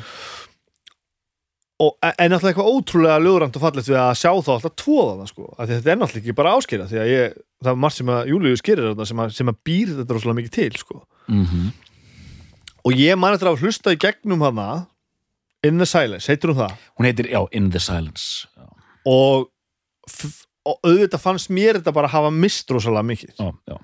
[1.81, 5.49] og, en náttúrulega eitthvað ótrúlega lögrænt og fallegt við að sjá þá alltaf tvoðana sko,
[5.57, 8.91] að þetta er náttúrulega ekki bara að ég, það er margt sem að Július gerir
[8.91, 11.05] þarna sem að, sem að býr þetta rosalega mikið til sko.
[11.29, 11.45] Mm
[12.85, 14.87] og ég man eftir að hlusta í gegnum hana
[15.67, 18.67] In the Silence, heitir hún það Hún heitir, já, In the Silence Já,
[19.11, 19.49] og,
[20.69, 23.77] og auðvitað fannst mér þetta bara hafa mist rosalega mikið já, já.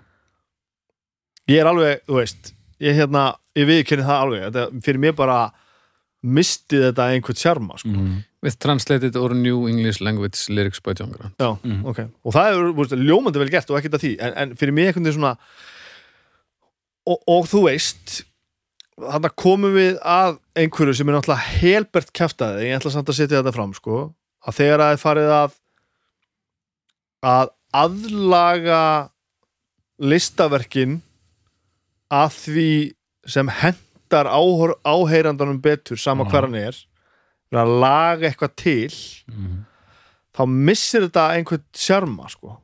[1.50, 2.52] ég er alveg, þú veist
[2.84, 3.24] ég hérna,
[3.58, 5.38] ég viðkenni það alveg þetta, fyrir mér bara
[6.24, 7.90] misti þetta einhvern sjarma sko.
[7.92, 8.22] Mm.
[8.44, 11.82] With translated or new English language lyrics by John Grant Já, Mhm.
[11.90, 14.54] ok, og það er þú veist, ljómandi vel gert og ekkert að því en, en
[14.56, 15.34] fyrir mig einhvern veginn svona
[17.06, 18.22] og, og þú veist
[19.00, 23.40] þannig komum við að einhverju sem er náttúrulega helbert kæftaði ég ætla samt að setja
[23.40, 24.00] þetta fram sko.
[24.44, 25.58] Að þegar að það er farið að
[27.24, 28.82] að aðlaga
[30.04, 30.98] listaverkin
[32.12, 32.70] að því
[33.30, 36.76] sem hendar áhor, áheyrandanum betur sama hver hann er
[37.54, 38.92] að laga eitthvað til
[40.34, 42.56] þá missir þetta einhvern sjarma sko.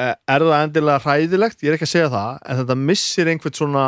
[0.00, 3.56] Eh, er það endilega hræðilegt, ég er ekki að segja það en þetta missir einhvern
[3.56, 3.86] svona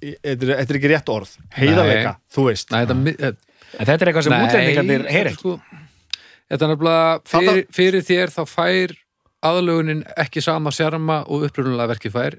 [0.00, 1.36] þetta er, ekki rétt orð.
[1.56, 2.70] Heiðarleika, þú veist.
[2.72, 3.36] Nei, þetta, eh,
[3.76, 5.38] þetta er eitthvað sem útlendingarnir heyr ekki.
[5.38, 5.60] sko,
[6.50, 8.94] Þetta er nefnilega fyrir, fyrir þér þá fær
[9.46, 12.36] aðlögunin ekki sama sjarma og upprunulega verkið fær.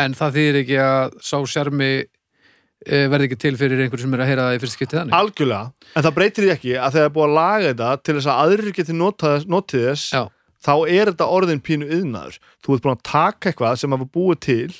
[0.00, 4.24] En það þýðir ekki að sá sjarmi e, verði ekki til fyrir einhver sem er
[4.24, 5.16] að heyra það í fyrst skiptið þannig.
[5.20, 8.30] Algjörlega, en það breytir því ekki að þegar er búið að laga þetta til þess
[8.32, 10.22] að aðrir geti notað, notið þess Já.
[10.66, 14.40] þá er þetta orðin pínu yðnaður þú ert búin að taka eitthvað sem hafa búið
[14.48, 14.72] til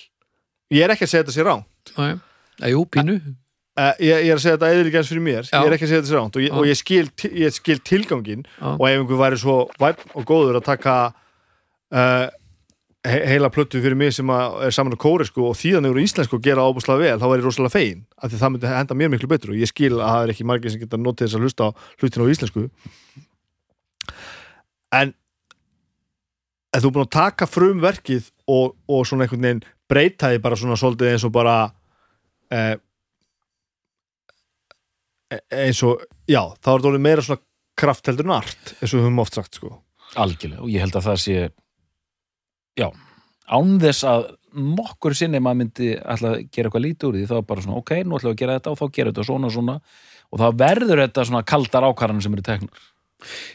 [0.70, 1.64] ég er ekki að segja þetta sé rán
[1.96, 2.10] Nei,
[2.60, 3.14] Nei, jú, pínu.
[3.80, 5.46] Uh, ég, ég er að segja þetta eðlir eins fyrir mér.
[5.48, 5.54] Já.
[5.62, 7.06] ég er ekki að segja þetta sér ránt og ég, og ég, skil,
[7.40, 8.66] ég skil tilgangin Já.
[8.74, 10.96] og ef einhver væri svo vært og góður að taka
[11.94, 12.26] uh,
[13.06, 16.44] he heila plötu fyrir mig sem er saman á kóresku og þýðan yfir íslensku og
[16.44, 18.02] gera ábúslega vel, þá væri ég rosalega fegin.
[18.20, 19.54] Af því það myndi henda mér miklu betur.
[19.54, 21.70] Og ég skil að það er ekki margir sem geta notið þess að hlusta á
[22.02, 22.66] hlutin á íslensku.
[25.00, 25.14] En
[26.76, 30.58] ef þú búin að taka frum verkið og, og svona einhvern veginn breyta því bara
[30.58, 31.56] svona svolítið eins og bara
[32.54, 32.74] eh,
[35.34, 37.44] e- eins og, já, þá er þetta meira svona
[37.80, 39.72] kraft heldur en art, eins og við höfum oft sagt sko.
[40.18, 41.34] algjörlega og ég held að það sé
[42.80, 42.88] já,
[43.50, 47.36] án þess að nokkur sinni maður myndi ætla að gera eitthvað lítið úr því þá
[47.36, 49.54] er bara svona, ok, nú við að gera þetta og þá gera þetta svona og
[49.54, 49.76] svona
[50.30, 52.88] og þá verður þetta svona kaldar ákvarðanir sem eru teknar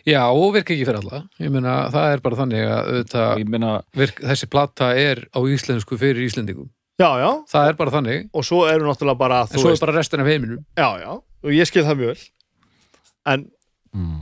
[0.08, 1.23] Já, og virka ekki fyrir alla.
[1.41, 5.97] Ég meina, það er bara þannig að ég meina, virk, þessi plata er á íslensku
[6.01, 6.69] fyrir íslendingum.
[6.95, 9.73] Já, já, Það er bara þannig, og svo eru náttúrulega bara en þú svo er
[9.73, 10.62] veist, bara restin af heiminum.
[10.80, 11.10] Já, já,
[11.43, 12.21] og ég skil það mjög vel.
[13.34, 13.43] En,
[13.91, 14.21] mm,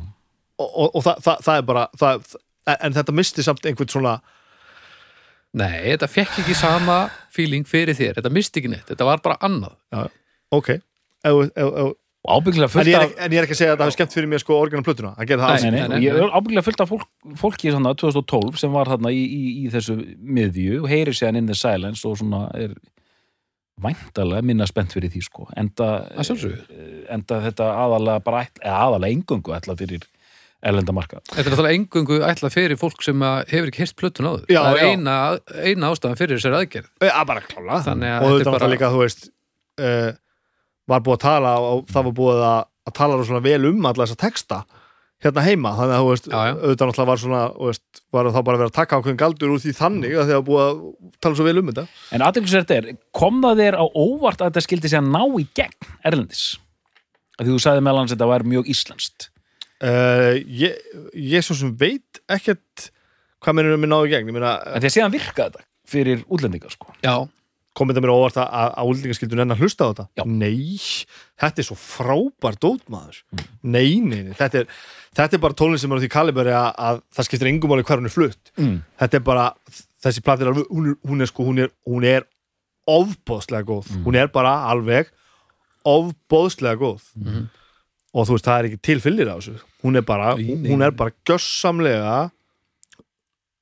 [0.63, 2.31] og, og, og það, það, það er bara það,
[2.73, 4.15] en, þetta misti samt einhvern svona
[5.53, 6.95] Nei, þetta fekk ekki sama
[7.29, 8.87] feeling fyrir þér, þetta misti ekki neitt.
[8.89, 9.75] Þetta var bara annað.
[10.49, 10.71] Ok,
[11.29, 11.41] ef,
[12.23, 13.73] ef, og ábyggilega en, fullt ég er af ekki, en ég er ekki að segja
[13.73, 15.79] að það hefur skemmt fyrir mér sko orginal plötuna, að gera það Nei, Nei, nei,
[15.79, 17.07] nei, og nei, ég er ábyggilega fullt af fólk,
[17.43, 19.97] fólki svona 2012 sem var þarna í, í, í þessu
[20.39, 22.73] miðju og heyrir séðan in the silence og svona er
[23.83, 25.47] væntalega minna spennt fyrir því sko.
[25.59, 26.81] Enda, Að sjálfsögðu.
[27.11, 30.03] enda þetta aðalega bara ætla, eða aðalega engungu ætla fyrir
[30.63, 34.45] erlendamarka Þetta er náttúrulega engungu ætlað fyrir fólk sem að hefur ekki hýrt plötun áður.
[34.53, 34.91] Já, Það er já.
[34.93, 35.15] eina,
[35.73, 36.87] eina ástæðan fyrir þessari aðgerð.
[37.03, 39.25] Eh, að bara klála Þannig að og þetta er bara- líka, þú veist
[39.81, 40.11] uh,
[40.89, 44.07] var búið að tala og það var búið að, að tala rosalega vel um alla
[44.07, 44.63] þessa texta
[45.23, 46.53] hérna heima, þannig að þú veist Já, já.
[46.53, 49.53] auðvitað náttúrulega var svona, þú veist, var þá bara að vera að taka ákveðin galdur
[49.53, 50.81] úr því þannig að því að búið að
[51.23, 51.85] tala svo vel um þetta.
[52.17, 55.45] En aðeinsvært er, kom það þér á óvart að þetta skildi sér að ná í
[55.55, 56.43] gegn erlendis?
[57.39, 59.29] Að því þú sagði meðal hans að þetta var mjög íslenskt.
[59.83, 60.75] Uh, ég,
[61.15, 62.89] ég svo sem veit ekkert
[63.43, 64.27] hvað mennur við náðu í gegn.
[64.27, 66.91] Ég meina, en því að síðan virka þetta fyrir útlendingar sko.
[67.03, 67.15] Já,
[67.73, 70.05] kom þetta mér óvart að, að, að úldingaskildur enn að hlusta á þetta?
[70.19, 70.23] Já.
[70.29, 70.77] nei,
[71.41, 73.23] þetta er svo frábær dótmaður.
[73.63, 74.67] Nei, nei, nei, þetta er
[75.17, 77.87] þetta er bara tónlist sem er á því kaliberi að, að það skiptir engum máli
[77.87, 78.53] hver hún er flutt.
[78.59, 78.77] Mm.
[79.01, 79.47] þetta er bara,
[80.05, 82.29] þessi platir alveg, hún, hún er sko, hún er, hún er
[82.89, 85.11] ofbóðslega góð, hún er bara alveg
[85.87, 87.03] ofbóðslega góð.
[87.19, 87.49] Mhm.
[88.13, 89.55] og þú veist, það er ekki tilfyllir á þessu.
[89.81, 92.17] Hún er bara, hún er bara gjössamlega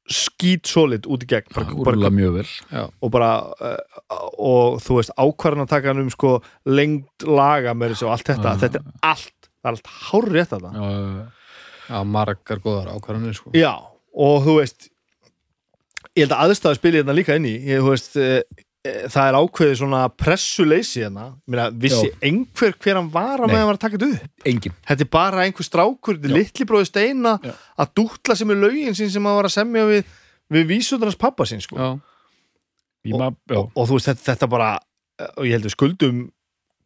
[0.09, 2.09] skít solid út í gegn bara, bara,
[2.71, 3.29] já, og bara
[3.61, 6.31] uh, og þú veist, ákvarðan að taka um sko
[6.65, 8.61] lengd laga með þessu og allt þetta, Já.
[8.63, 11.27] þetta er allt það er allt hár rétt að það já,
[11.91, 13.53] já margar góðar ákvarðanir sko.
[13.55, 13.73] Já,
[14.17, 14.89] og þú veist
[16.17, 19.27] ég held að aðstæðu spili hérna líka inn í ég, þú veist, e, e, það
[19.29, 22.15] er ákveðið svona pressuleysi hérna Mér vissi Já.
[22.25, 23.53] einhver hver hann var að Nei.
[23.53, 26.31] með hann var að taka þetta upp engin þetta er bara einhver strákur, Já.
[26.33, 27.53] litli bróði steina Já.
[27.77, 30.03] að dútla sem er lögin sín sem hann var að semja við
[30.51, 31.77] við vísudrans pappa sín sko.
[31.77, 33.55] Já, ma- já.
[33.61, 34.71] og, og þú veist, þetta, þetta bara
[35.37, 36.17] og ég held við skuldum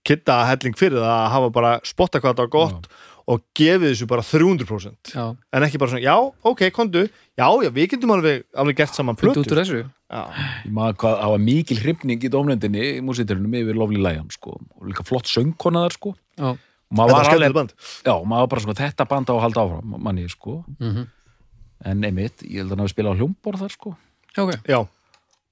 [0.05, 2.89] kitta helling fyrir það að hafa bara spotta hvað þetta var gott
[3.25, 7.69] og gefið þessu bara 300% já, en ekki bara svona, já, ok, kondu já, já,
[7.73, 9.81] við getum alveg, alveg gert saman plötu út úr þessu.
[10.69, 14.53] Maður hvað á að mikil hrifning í dómlendinni í músiturunum yfir Lovely Lion sko.
[14.77, 16.13] og líka flott söngkona þar sko.
[16.37, 17.73] Já, og Þetta maður var var alveg
[18.05, 20.59] já, maður var bara sko, þetta band á að halda áfram manni, sko.
[20.79, 21.07] mhm.
[21.85, 23.91] En einmitt, ég held að hann hafi spilað á hljómborð þar sko.
[24.35, 24.79] Já, ok, Já,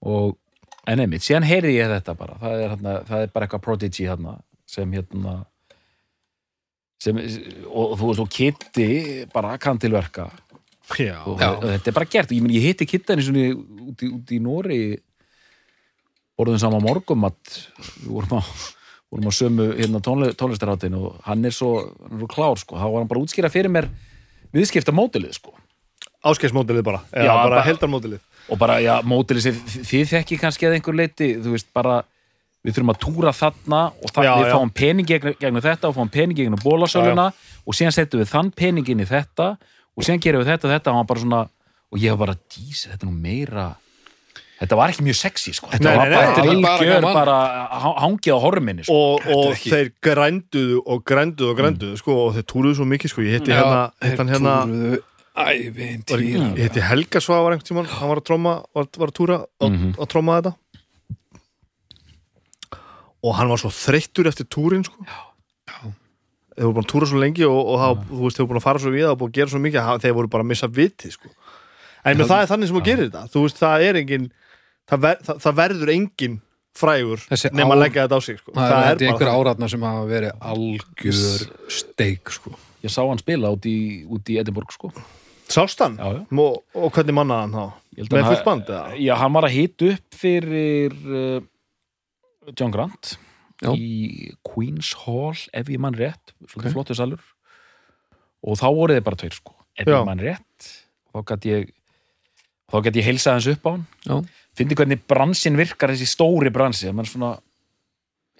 [0.07, 0.37] og
[0.87, 2.37] en einmitt, síðan heyrði ég þetta bara.
[2.39, 4.37] Það er, hérna, það er bara eitthvað prodigy hérna,
[4.69, 5.35] sem hérna
[7.03, 7.19] sem,
[7.67, 8.89] og, þú veist og Kitty
[9.33, 10.29] bara kann til verka
[11.25, 13.49] og, og þetta er bara gert, ég, meni, ég hitti Kittan í svona
[13.89, 14.79] út í, út í Nóri
[16.37, 17.57] borðum saman morgumat
[18.01, 18.41] við vorum á,
[19.13, 22.77] vorum á sömu hérna, tónli, tónlistarhátin og hann er svo, hann er svo klár sko.
[22.79, 23.89] þá var hann bara útskýra fyrir mér
[24.53, 25.53] viðskipta mótilið sko.
[26.23, 28.21] Áskeiðsmótilið bara, eða Já, bara bara- heldarmótilið
[28.53, 29.55] og bara, já, mótilið sem
[29.87, 32.01] þið þekki kannski að einhver leiti, þú veist, bara
[32.63, 34.53] við þurfum að túra þarna og það, Já, við já.
[34.55, 37.25] fáum pening gegn, gegnum þetta og fáum pening gegnum bólasöluna
[37.67, 39.49] og síðan setjum við þann pening inn í þetta
[39.93, 41.41] og síðan gerum við þetta og þetta og hann bara svona,
[41.91, 43.65] og ég var bara, dís, þetta er nú meira
[44.63, 47.01] þetta var ekki mjög sexy, sko þetta Nei, var nei, nei, bara þetta er bara
[47.01, 47.13] gaman.
[47.19, 47.37] bara
[47.83, 52.37] ha- hangið á horminni, sko og, og þeir grænduðu og grænduðu og grænduðu sko, og
[52.37, 53.25] þeir túruðu svo mikið sko.
[53.27, 55.01] ég hitti hérna, hérna var,
[55.51, 56.21] ævintýra
[56.55, 59.71] ég hitti Helga Svavar einhvern tímann, hann var að tróma var, var að túra og,
[59.71, 59.95] Mhm.
[59.97, 60.53] og tróma þetta
[63.23, 65.05] og hann var svo þreyttur eftir túrin sko.
[66.53, 68.61] þeir voru búin að túra svo lengi og, og það, þú veist, þeir voru búin
[68.61, 70.51] að fara svo við og búin að gera svo mikið að þeir voru bara að
[70.51, 71.31] missa viti sko.
[72.03, 74.27] en með það er þannig sem þú gerir þetta þú veist, það er engin
[74.89, 76.37] það, ver, það, það verður engin
[76.73, 78.53] frægur nema að leggja þetta á sig sko.
[78.57, 82.55] það er þetta einhver áratna sem hafa verið algjör steik sko.
[82.83, 83.77] ég sá hann spila út í,
[84.09, 84.93] út í Edinborg, sko
[85.53, 85.97] Sást hann?
[85.99, 86.21] Já, já.
[86.39, 87.81] Og, og hvernig mannaði hann þá?
[88.15, 88.69] Með fullt band?
[88.71, 88.93] eða?
[88.97, 91.41] Já, hann var að hita upp fyrir uh,
[92.57, 93.15] John Grant
[93.63, 93.71] Já.
[93.77, 96.73] í Queen's Hall ef ég mann rétt, svolítið Ok.
[96.75, 97.21] flottu salur.
[98.43, 99.95] Og þá voru þið bara tveir sko ef Já.
[100.01, 100.69] ég mann rétt.
[101.13, 101.71] Þá gæti ég
[102.73, 104.27] þá gæti ég heilsa hans upp á hann.
[104.57, 107.39] Fyndi hvernig bransin virkar þessi stóri bransi að mann svona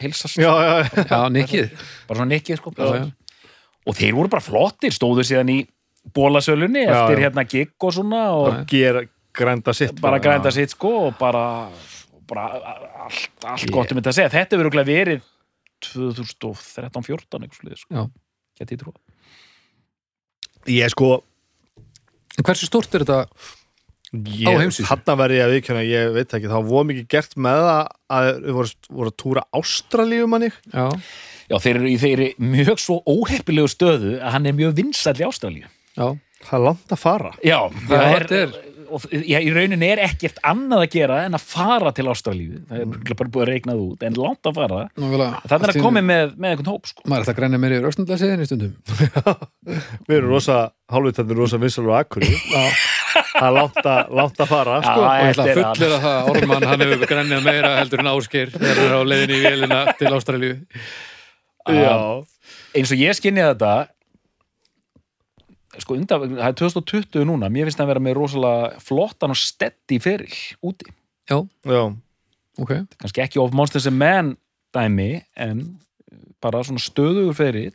[0.01, 1.05] heilsast, Já, já, já.
[1.13, 1.69] já, Nikið
[2.07, 2.73] bara svona nikkið sko.
[3.83, 5.57] Og þeir voru bara flottir, stóðu síðan í
[6.15, 10.19] bólasölunni eftir hérna gig og svona og Gera grænda sitt bara.
[10.19, 11.69] grænda sitt sko og bara,
[12.33, 12.47] bara
[13.05, 15.21] allt, allt gott um þetta að segja þetta hefur örugglega verið
[15.83, 17.93] 2013-14 eitthvað sko.
[17.93, 18.03] Já.
[18.59, 18.77] geti
[20.71, 21.11] ég sko
[22.43, 23.17] Hversu stórt er þetta?
[24.13, 24.87] ég, Á heimsvísu?
[24.89, 27.83] Þarna verði ég að viðkjöna, ég veit ekki Það var mikið gert með það
[28.17, 30.85] að við voru, voru að túra Ástralíu manni Já,
[31.51, 35.27] já, þeir eru í þeirri mjög svo óheppilegu stöðu að hann er mjög vinsall í
[35.27, 36.07] Ástralíu já,
[36.43, 40.01] Það er langt að fara já, það er, þetta er- og, já, í rauninni er
[40.05, 42.61] ekkert annað að gera en að fara til Ástralíu.
[42.69, 44.81] Það er örugglega bara búið að reikna það út en langt að fara.
[44.93, 45.41] Nákvæmlega.
[45.51, 47.05] Þannig er að koma með, með einhvern hóp sko.
[47.07, 48.73] Maður er þetta að grenja mér yfir östundasiðin í stundum
[50.09, 50.57] Við erum rosa,
[50.93, 52.27] hálfvitandi rosa vinsalur og akkur
[53.13, 54.99] Það er langt að, langt að fara Já, sko.
[54.99, 58.11] Og ég ætla að Þetta er fullera það Orman, hann hefur grenjað meira heldur en
[58.13, 60.55] Ásgeir þegar hann er á leiðinni í vélina til Ástralíu.
[61.63, 61.93] Já,
[62.75, 63.73] eins og ég skinni þetta
[65.81, 69.39] sko undan, það er 2020 núna mér finnst það að vera með rosalega flottan og
[69.39, 70.91] steady feril úti.
[71.29, 71.83] Já, já,
[72.59, 72.73] ok.
[73.01, 74.35] Kannski ekki of Monsters and Men
[74.75, 75.63] dæmi en
[76.43, 77.73] bara svona stöðugur feril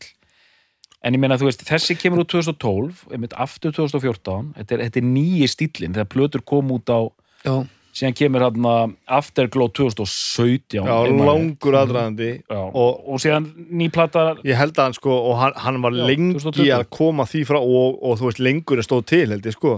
[1.04, 5.00] en ég meina þú veist þessi kemur út 2012 einmitt aftur 2014 þetta er, þetta
[5.00, 7.00] er nýji stílinn þegar plötur kom út á
[7.46, 7.54] Já,
[7.98, 14.76] síðan kemur hann Afterglow 2017 já langur aðræðandi já, og- og, síðan nýplata Ég held
[14.78, 16.70] að hann sko, og hann, hann var Já, lengi 2020.
[16.78, 19.74] að koma því frá og, og þú veist, lengur er stóð til held ég sko.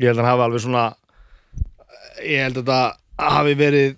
[0.00, 0.84] Ég held að hann hafi alveg svona
[2.22, 2.80] ég held að þetta
[3.32, 3.96] hafi verið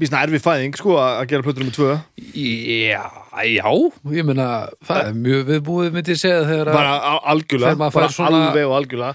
[0.00, 1.92] býsna erfið fæðing sko að gera plötur nummer tvö.
[2.34, 3.04] Já,
[3.44, 3.70] já
[4.16, 8.78] ég meina, það er mjög viðbúið myndi ég segja þegar að algjörlega, bara alveg og
[8.80, 9.14] algjörlega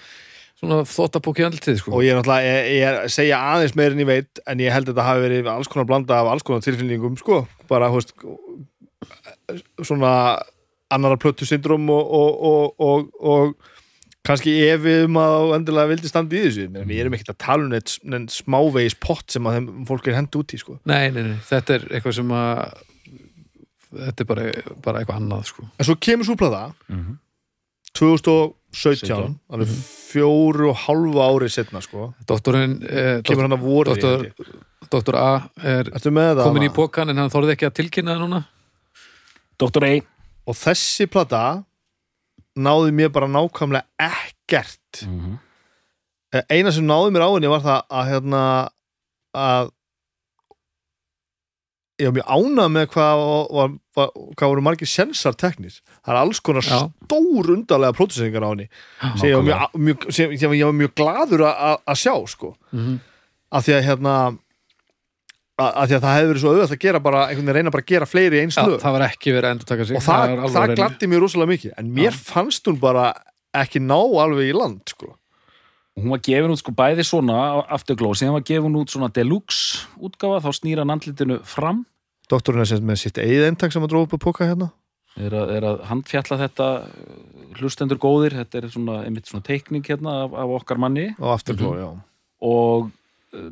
[0.62, 1.91] svona þóttapóki andlitið sko.
[1.97, 4.71] Og ég er náttúrulega, ég, ég er segja aðeins meir en ég veit, en ég
[4.76, 7.97] held að þetta hafi verið alls konar blanda af alls konar tilfinningum sko, bara, hú
[7.97, 8.13] veist
[9.82, 10.13] svona
[10.91, 13.56] annara plötu syndrom og, og, og, og, og
[14.28, 16.67] kannski efið um að endilega vildi standa í þessu.
[16.76, 20.38] Við erum ekkert að tala um neitt smávegis pott sem að þeim fólk er hend
[20.38, 20.78] út í sko.
[20.89, 22.62] Nei, nei, nei, þetta er eitthvað sem að
[24.02, 24.45] þetta er bara,
[24.86, 25.65] bara eitthvað annað sko.
[25.80, 27.17] En svo kemur svo plata Mhm.
[27.97, 29.36] 2017 17.
[29.51, 29.67] alveg
[30.12, 32.13] fjóru og hálfa ári setna sko.
[32.27, 34.25] Doktorinn, eh, kemur hann að voru doktor,
[34.89, 38.45] doktor A er komin í pókan en hann þorði ekki að tilkynna það núna
[39.60, 39.84] Dr.
[39.86, 39.93] A
[40.47, 41.63] og þessi plata
[42.58, 45.39] náði mér bara nákvæmlega ekkert Mhm.
[46.34, 48.69] Eh, eina sem náði mér á henni var það að hérna
[49.36, 49.71] að
[52.01, 53.21] ég var mjög ánað með hvað,
[53.59, 55.77] var, var, hvað voru margir sensar teknir.
[56.01, 56.79] Það er alls konar Já.
[57.05, 58.67] stór undarlega próduseringar á henni
[59.21, 62.15] sem ég var mjög, mjög, sem, sem ég var mjög gladur að- að að sjá
[62.35, 62.55] sko.
[62.73, 62.99] Mm
[63.51, 64.11] af því að hérna
[65.59, 67.73] að, að því að það hefði verið svo auðvitað að gera bara einhvern veginn reyna
[67.75, 68.77] bara að gera fleiri eins Já, lög.
[68.81, 69.97] það var ekki verið að endur taka sig.
[69.99, 70.77] Og það, það hreinu.
[70.79, 71.73] gladdi mér rosalega mikið.
[71.81, 73.09] En mér fannst hún bara
[73.61, 75.11] ekki ná alveg í land sko.
[75.99, 79.83] hún var gefin út sko bæði svona á Afterglow, síðan var gefin út svona deluxe
[79.99, 81.81] útgáfa, þá snýra hann andlitinu fram
[82.31, 84.71] doktorinn er með sitt eigið eintak sem að dróða upp að póka hérna.
[85.19, 87.19] Er að, er að handfjalla þetta uh,
[87.59, 91.09] hlustendur góðir, þetta er svona einmitt svona teikning hérna af, af okkar manni.
[91.19, 91.89] Og afturgló, já.
[92.47, 92.87] Og
[93.35, 93.51] um,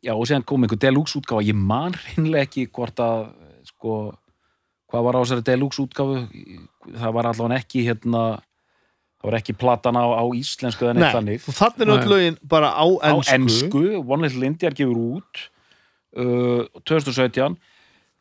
[0.00, 1.44] já, og síðan kom einhver deluxe útgáfa.
[1.44, 3.26] Ég man hreinlega ekki hvort að
[3.68, 3.98] sko,
[4.88, 6.22] hvað var á þessari deluxe útgáfu.
[6.96, 8.24] Það var allavega ekki hérna
[9.20, 11.42] það var ekki platan á, á íslensku eða neitt Nei, þannig.
[11.44, 12.10] og þannig er öll Nei.
[12.14, 15.42] lögin bara á á ensku, ensku, One Little India gefur út
[16.16, 17.58] uh, 2017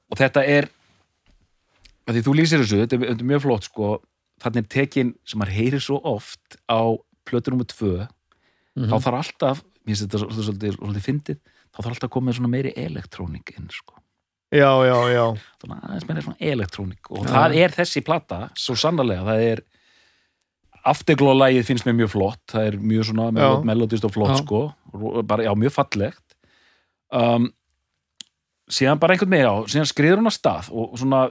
[0.10, 0.70] og þetta er
[2.10, 3.90] að því þú lýsir þessu, þetta er, þetta er mjög flott sko,
[4.42, 6.82] þannig er tekin sem maður heyrir svo oft á
[7.30, 8.08] plötu nummer 2
[8.90, 12.30] þá þarf alltaf, mér finnst þetta svolítið, svolítið, svolítið fyndið, þá þarf alltaf að koma
[12.30, 14.00] með svona meiri elektrónik inn sko.
[14.50, 15.26] Já, já, já.
[15.62, 17.10] Svona aðeins meira svona elektrónik.
[17.14, 17.30] Og Já.
[17.36, 19.62] það er þessi plata, svo sannarlega það er
[20.90, 24.42] afteglólægið finnst mér mjög flott, það er mjög svona melodist og flott Já.
[24.42, 24.62] sko.
[25.22, 26.26] Bara, já, mjög fallegt.
[27.14, 27.50] Um,
[28.70, 31.26] síðan bara einhvern veginn, já, síðan skriður hún að stað og svona,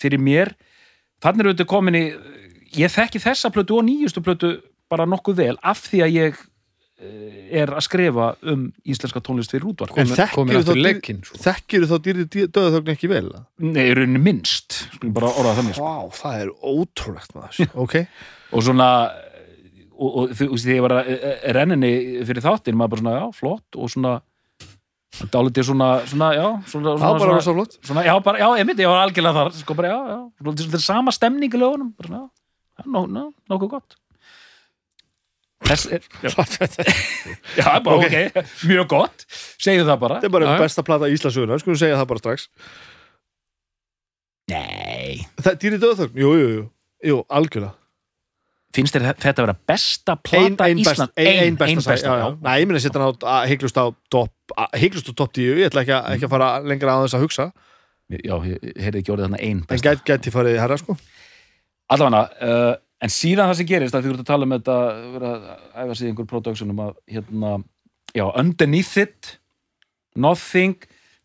[0.00, 0.54] fyrir mér
[1.22, 2.04] þannig er auðvitað komin í
[2.76, 4.54] ég þekki þessa plötu og nýjustu plötu
[4.90, 6.38] bara nokkuð vel af því að ég
[7.00, 10.74] eh, er að skrifa um íslenska tónlist fyrir útvarp En þá
[11.26, 11.40] sko.
[11.46, 13.24] Þekkir þá dýrði döðaþögn ekki vel?
[13.62, 15.86] Nei, í rauninni minnst, þannig sko.
[15.86, 17.98] Vá, það er ótrúlegt maður Ok,
[18.54, 18.90] og svona
[20.00, 21.94] og, og þú veist, þegar ég var að eh, renninni
[22.28, 24.16] fyrir þáttin, maður bara svona, já, flott og svona
[25.34, 27.78] dálítið svona, svona, já svona, svona, var bara svona, rosa flott.
[27.84, 30.78] svona, já, bara, já, einmitt, ég var algjörlega þar sko bara, já, já, svona, þetta
[30.78, 32.28] er sama stemning í lögunum, bara svona,
[32.78, 33.96] já, nó, nó, nokkuð gott.
[35.66, 36.30] Þess er, já,
[37.60, 38.06] já bara, Ok.
[38.06, 39.26] ok, mjög gott
[39.60, 40.62] segju það bara, Þetta er bara Já, já.
[40.64, 42.46] besta plata Íslandsögunar, skulum segja það bara strax.
[44.50, 45.20] Nei.
[45.42, 46.62] Það dýrði döðaþögn, jú, jú, jú.
[47.10, 47.76] Jú, algjörlega
[48.74, 52.28] finnst þér þetta að vera besta plata best, Ísland, ein, ein besta, besta, já, já.
[52.44, 56.12] Nei, ég minna að setja hann á heiklust á topp 10, ég ætla ekki, að-
[56.14, 57.48] ekki að fara lengra á þess að hugsa,
[58.14, 59.90] já, ég heyrði ekki orðið þarna ein en besta.
[59.90, 60.96] gæti, gæti farið í herra, sko.
[61.90, 64.78] Allavega, uh, en síðan það sem gerist að því voru að tala um þetta
[65.16, 65.44] vera að
[65.82, 67.52] æfa sig í einhver productionum að hérna,
[68.14, 69.38] já, underneath it
[70.14, 70.76] nothing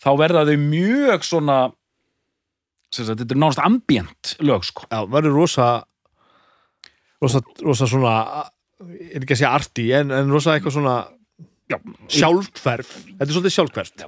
[0.01, 1.57] þá verða þau mjög svona
[2.95, 4.85] sagt, þetta er nánast ambient lög sko.
[4.89, 5.67] Já, verður rosa
[7.23, 8.15] rosa, rosa svona
[8.85, 10.95] er ekki að segja arti, en, en rosa eitthvað svona
[11.65, 11.79] Já.
[12.13, 14.03] sjálfhverf þetta er svolítið sjálfhverft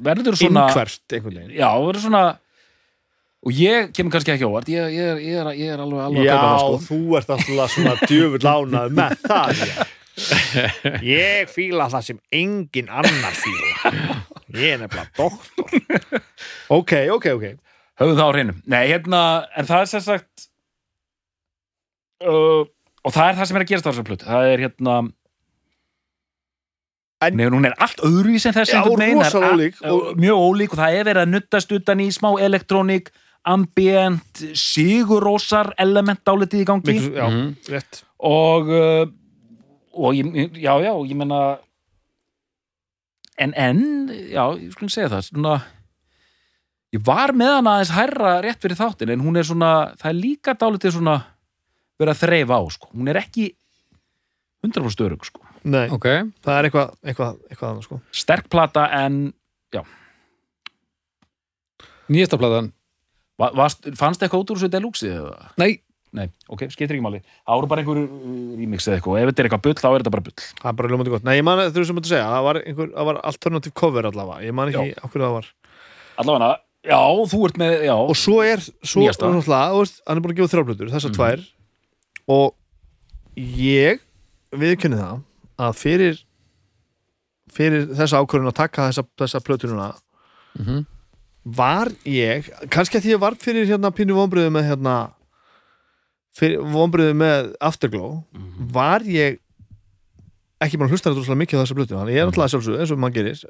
[0.46, 1.56] innhverft einhvern veginn.
[1.58, 2.24] Já, verður svona
[3.48, 6.34] og ég kemur kannski ekki óvart ég, ég, ég, er, ég er alveg, alveg Já,
[6.34, 6.82] að kaupa það sko.
[6.88, 9.64] Þú ert alltaf svona djöfull lánað með það
[11.08, 11.50] ég.
[11.54, 13.98] fíla það sem engin annar fíla
[14.58, 16.22] ég er nefnilega doktor.
[16.74, 17.46] Ok, ok, ok.
[17.98, 18.56] Höfum það á hreinu.
[18.70, 19.22] Nei, hérna,
[19.58, 20.48] en það er sem sagt
[22.24, 22.64] uh,
[23.08, 24.28] og það er það sem er að gerast á þessar plötu.
[24.28, 24.98] Það er hérna
[27.26, 30.74] En- Nei, hún er allt öðruvís en þessi Já, er allt- ólík og- mjög ólík
[30.74, 33.10] og það er verið að nuttast utan í smá elektrónik
[33.44, 36.94] ambient, sigurósar element dálítið í gangi.
[36.94, 37.56] Miklu, já, Mhm.
[37.74, 38.04] rétt.
[38.20, 39.06] Og uh,
[39.98, 41.58] og ég, já, já, ég meina
[43.40, 45.64] en, en já, ég skulum segja það svona
[46.94, 50.22] ég var með hana aðeins hærra rétt fyrir þáttin en hún er svona, það er
[50.22, 51.24] líka dálítið svona
[52.00, 52.90] verið að þreifa á, sko.
[52.94, 53.48] Hún er ekki
[54.66, 55.42] 100% örug, sko.
[55.68, 56.06] Nei, ok,
[56.46, 58.00] það er eitthvað eitthvað, eitthvað annað sko.
[58.16, 59.34] Sterk plata en
[62.12, 62.72] nýjasta platan.
[63.38, 65.52] Va, varst, fannst eitthvað út úr þessu deluxe eða?
[65.62, 65.74] nei,
[66.18, 67.20] Nei, ok, skiptir ekki máli.
[67.46, 68.12] Það voru bara einhver uh,
[68.58, 69.12] remix eða eitthvað.
[69.12, 70.36] Og ef þetta er eitthvað bull, þá er þetta bara bull.
[70.62, 71.26] Það er bara ljómandi gott.
[71.28, 74.46] Nei, ég man þú sem þú segja, það var, einhver, það var alternative cover allavega.
[74.48, 75.50] Ég man ekki okkur það var.
[76.24, 76.48] Allavega,
[76.88, 77.00] já,
[77.36, 77.94] þú ert með, já.
[78.00, 79.30] Og svo er, svo Nýjasta.
[79.36, 81.20] náttúrulega, þú veist, hann er búin að gefa þrjáflutur þessar Mhm.
[81.20, 81.46] tvær
[82.28, 82.54] og
[83.38, 84.00] ég
[84.52, 85.22] viðkynni það
[85.60, 86.24] að fyrir
[87.58, 89.94] fyrir þessa ákvörðun að taka þessa, þessa plötununa
[90.58, 90.86] Mhm.
[91.46, 94.96] var ég kannski að því ég var fyrir hérna pínu vonbriðu með hérna
[96.38, 98.72] fyrir vonbriðu með Afterglow Mhm.
[98.74, 99.40] var ég
[100.60, 102.92] ekki bara að hlusta þetta mikið á þessa plötu þannig ég er náttúrulega sjálfsögðu eins
[102.92, 103.44] og mann gerir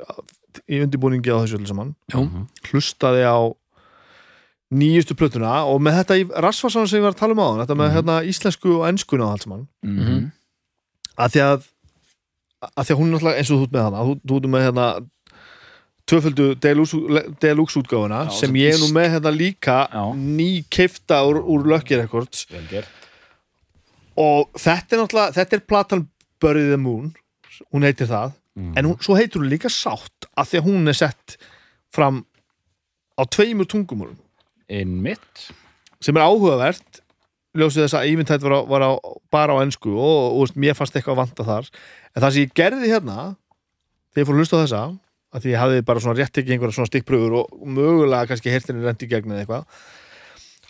[0.67, 2.47] í undirbúningi á þessu öllu saman já, Mhm.
[2.71, 3.55] hlustaði á
[4.73, 7.75] nýjustu plötuna og með þetta í rasvarsan sem ég var að tala um á þetta
[7.79, 7.95] með Mhm.
[7.95, 10.31] hérna, íslensku og enskuna og allt saman Mhm.
[11.17, 11.67] að því að,
[12.77, 14.49] að því að hún er náttúrulega eeins og þú ert með hana þú, þú ert
[14.51, 14.87] með hérna
[16.07, 20.03] tvöföldu deluxe- deluxe útgáfuna Já, sem ég er nú með hérna líka Já.
[20.15, 22.87] ný keifta úr, úr Lucky Records Vel gert
[24.17, 26.07] og þetta er náttúrulega þetta er platan
[26.39, 27.13] Bury the Moon
[27.73, 28.73] hún heitir það, Mhm.
[28.77, 31.37] en hún, svo heitir hún líka sátt að því að hún er sett
[31.91, 32.25] fram
[33.19, 34.17] á tveimur tungumólum
[34.69, 35.47] Einmitt.
[36.03, 37.01] Sem er áhugavert
[37.57, 38.91] ljósið þess að Eventide var, á, var á,
[39.33, 41.69] bara á ennsku og, og, veist, mér fannst eitthvað að vanta þar.
[42.13, 43.15] En það sem ég gerði hérna
[44.13, 44.81] þegar ég fór að hlusta á þessa
[45.37, 48.85] að því ég hafði bara svona rétt ekki einhverja svona stikkpröfur og mögulega kannski heyrtinni
[48.85, 49.81] rendi gegn eða eitthvað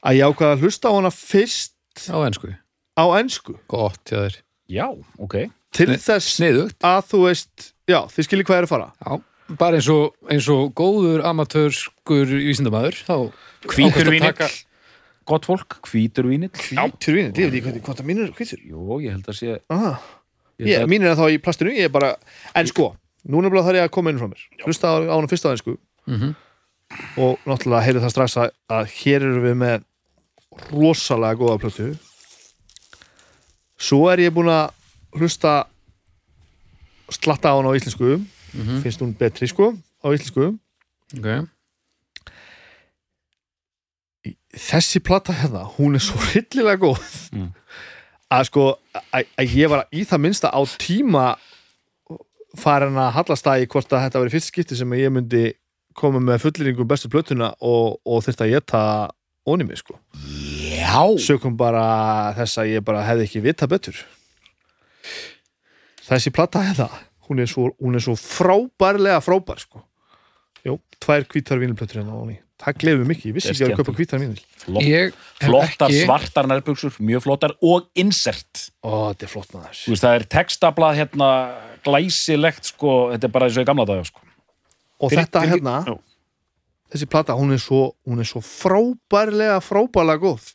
[0.08, 2.50] að ég ákvaða að hlusta á hana fyrst á ennsku
[2.98, 4.14] á ennsku gott,
[4.72, 4.88] já
[5.22, 5.36] ok.
[5.78, 6.78] Til Sni- þess sniðugt.
[6.82, 8.88] að þú veist já, þið skiljið hvað er að fara.
[9.04, 9.12] Já,
[9.60, 13.16] bara eins og, eins og góður amatörskur vísindamaður þá
[13.68, 14.50] Hvítur vínill, taka-
[15.28, 16.52] gott fólk, hvítur vínill.
[16.52, 18.60] Hvítur vínir, ég veit ekki hvað það mínir hvítur.
[18.68, 19.94] Jú, ég held að sé Aha.
[20.60, 22.16] ég Ég, mínir er þá í plastinu, ég er bara
[22.56, 22.96] En sko,
[23.28, 24.44] núna þarf ég að koma inn frá mér.
[24.66, 25.78] Hlusta á, hana fyrst á einsku
[26.08, 26.36] Mhm.
[27.20, 29.84] Og náttúrulega heyrðu það strax að, að hér erum við með
[30.72, 31.98] rosalega góða plötu.
[33.78, 34.72] Svo er ég búin að
[35.20, 35.66] hlusta
[37.12, 38.22] slatta á hana á íslensku
[38.58, 38.82] Mhm.
[38.84, 39.72] Finnst hún betri sko
[40.04, 40.58] á íslensku.
[41.18, 41.28] Ok,
[44.58, 47.04] þessi plata hérna, hún er svo hryllilega góð.
[47.36, 47.52] Mm.
[48.34, 48.64] að sko
[49.16, 51.28] að, að ég var í það minnsta á tíma
[52.60, 55.14] farin að hallast það í hvort að þetta var í fyrst skipti sem að ég
[55.16, 55.44] myndi
[55.98, 58.82] koma með fulliringum bestu plötuna og, og þurfti að geta
[59.64, 59.96] mig sko.
[60.76, 64.02] Já, sökum bara þess að ég bara hefði ekki vita betur.
[66.04, 66.90] Þessi plata hérna
[67.30, 69.84] hún er svo, hún er svo frábærlega frábær sko.
[70.66, 73.94] Jó, tvær hvítar vínilplötur hérna á henni það gleður mikið, ég vissi ekki að kaupa
[73.94, 74.40] hvítar vínil.
[74.66, 78.64] Flott, flottar ekki svartar nærbuxur mjög flottar og insert.
[78.82, 79.78] Ó, þetta er flott maður.
[79.78, 81.28] Þú veist, það er textablað hérna
[81.86, 84.24] glæsilegt sko, þetta er bara eins og í gamla daga sko.
[85.00, 85.96] og Fyrir- þetta fyrir- hérna Já.
[86.96, 90.54] þessi plata, hún er svo, hún er svo frábærlega, frábærlega góð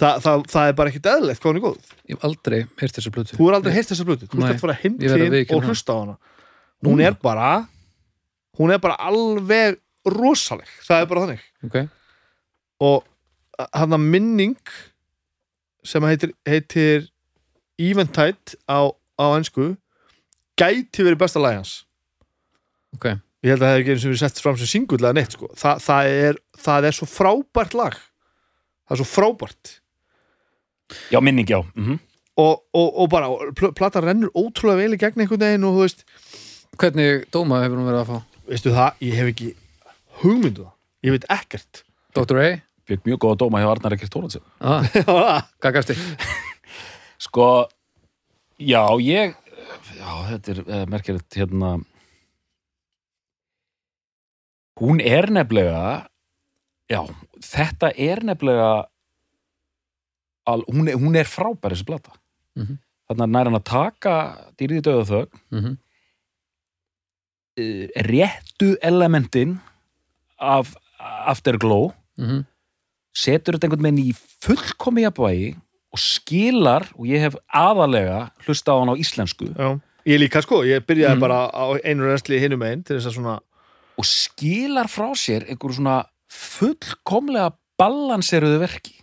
[0.00, 1.92] Þa, það, það er bara ekkit eðlilegt hvað hún er góð.
[2.08, 4.62] Ég hef aldrei heyrt þessu blötu þú er aldrei heyrt þessa blötu, þú Nei, skalt
[4.62, 6.14] fara heim að til og hlusta á hana.
[6.86, 7.50] Hún er bara
[8.56, 9.76] hún er bara alveg
[10.08, 11.42] rosaleg, það er bara þannig.
[11.68, 11.76] Ok,
[12.80, 14.72] og hann að minning
[15.84, 17.08] sem heitir, heitir
[17.80, 18.88] Eventide á,
[19.20, 19.74] á ennsku
[20.60, 21.74] gæti verið besta lagi hans.
[22.96, 23.12] Ok.
[23.40, 25.48] Ég held að það ekki eins og verið sett fram sem singull eða neitt sko.
[25.56, 27.96] Þa, það, er, það er svo frábært lag.
[28.84, 29.72] Það er svo frábært
[31.12, 31.60] Já, minning, já.
[31.74, 31.98] Mm
[32.40, 35.84] og, og, og bara, pl platan rennur ótrúlega vel í gegn einhvern veginn og þú
[35.84, 36.04] veist
[36.80, 38.18] hvernig dóma hefur hún verið að fá?
[38.50, 39.48] Veistu það, ég hef ekki
[40.22, 40.74] hugmyndu það.
[41.04, 41.82] Ég veit ekkert.
[42.16, 42.40] Dr.
[42.40, 42.48] A,
[42.90, 45.94] Fikk mjög góða dóma hjá Arnar Ekkert Tóransi ah, Já, gagasti
[47.22, 47.68] Sko,
[48.58, 49.36] já, ég
[49.94, 51.74] Já, þetta er uh, merkilegt hérna.
[54.80, 56.08] Hún er nefnilega
[56.90, 57.04] Já,
[57.46, 58.89] þetta er nefnilega
[60.52, 62.12] al, hún, er, hún er frábær þessi plata
[62.58, 62.78] Mhm.
[63.10, 64.14] Þannig að nær hann að taka
[64.58, 65.76] dýrið í döða þögn mm -hmm.
[67.60, 69.58] uh, réttu elementin
[70.38, 70.74] af
[71.26, 72.44] Afterglow Mm
[73.10, 74.12] setur þetta einhvern veginn í
[74.44, 75.48] fullkomi jafnvægi
[75.90, 79.80] og skilar og ég hef aðalega hlusta á hann á íslensku já.
[80.06, 81.20] ég líka sko, ég byrjaði Mm.
[81.20, 83.40] bara á einu reynsli hinum einn til þess að svona
[83.98, 88.99] og skilar frá sér einhverju svona fullkomlega balanseruðu verki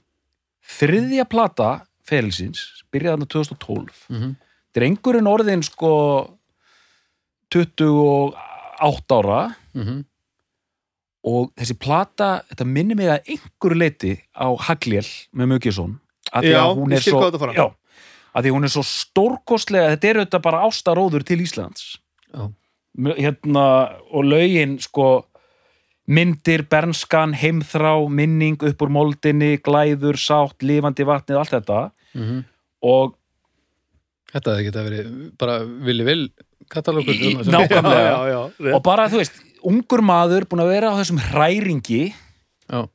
[0.67, 1.69] þriðja plata
[2.07, 4.35] ferilsins byrjaði þarna 2012 -hmm.
[4.75, 5.93] drengurinn orðin sko
[7.53, 9.41] 28 ára.
[9.73, 10.05] Mm
[11.27, 15.97] og þessi plata, þetta minnir mig að einhverju leiti á Haglél með Mugjesson
[16.31, 17.21] að því að hún er svo
[17.55, 17.65] já,
[18.35, 21.97] að því hún er svo stórkostlega þetta er auðvitað bara ástaróður til Íslands.
[22.31, 22.47] Já.
[23.17, 23.65] Hérna,
[24.09, 25.27] og lögin sko
[26.07, 32.43] myndir, bernskan, heimþrá minning upp úr moldinni glæður, sátt, lifandi vatnið allt þetta Mhm.
[32.83, 33.15] og
[34.27, 36.29] Þetta hefði geta verið bara villi vil
[36.69, 37.15] katalókur
[37.47, 38.11] Nákvæmlega.
[38.11, 42.13] já, já, já, og bara, þú veist, ungur maður búin að vera á þessum hræringi
[42.69, 42.87] Já.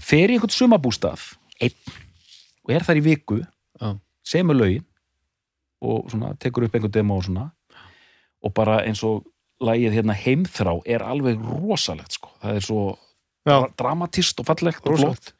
[0.00, 1.74] fer í einhvern sumabústað einn
[2.64, 3.40] og er þar í viku
[4.24, 4.84] semur lögin
[5.82, 7.50] og svona, tekur upp einhvern demo og svona
[8.42, 9.24] og bara eins og
[9.62, 12.82] lagið hérna heimþrá er alveg rosalegt sko, það er svo
[13.46, 13.56] Já.
[13.78, 15.04] dramatist og fallegt og flott.
[15.04, 15.34] Rosalegt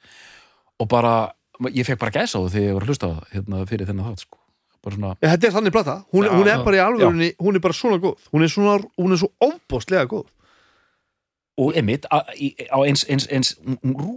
[0.83, 1.33] og bara,
[1.71, 3.89] ég fekk bara gæsa á það þegar ég var að hlusta á það hérna fyrir
[3.91, 4.41] þennan þátt sko.
[4.85, 7.57] Bara svona, Já, þetta er þannig plata, hún, Já, hún er bara í alvörunni hún
[7.57, 10.27] er bara svona góð, hún er, svona, hún er svo óbóstlega góð.
[11.55, 12.19] Og emitt á
[12.83, 13.53] eins, eins, eins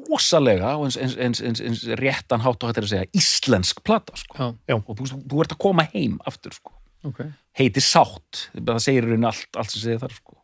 [0.09, 4.17] rosalega og eins, eins, eins, eins, eins réttan hátt og hættir að segja íslensk plata
[4.17, 4.49] sko.
[4.65, 6.73] Já, og þú, þú ert að koma heim aftur sko.
[7.07, 7.23] Ok.
[7.57, 10.37] Heiti sátt, það segir í rauninni allt, allt sem segir þar sko.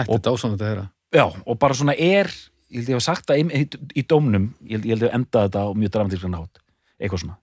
[0.00, 0.86] Þetta er dásan þetta að heyra.
[1.10, 2.30] Já, og bara svona er
[2.70, 5.10] ég held ég hef sagt það í, í, í dómnum ég held ég held ég
[5.10, 6.62] hef endað þetta á mjög dramatískan hátt.
[7.00, 7.38] Eitthvað svona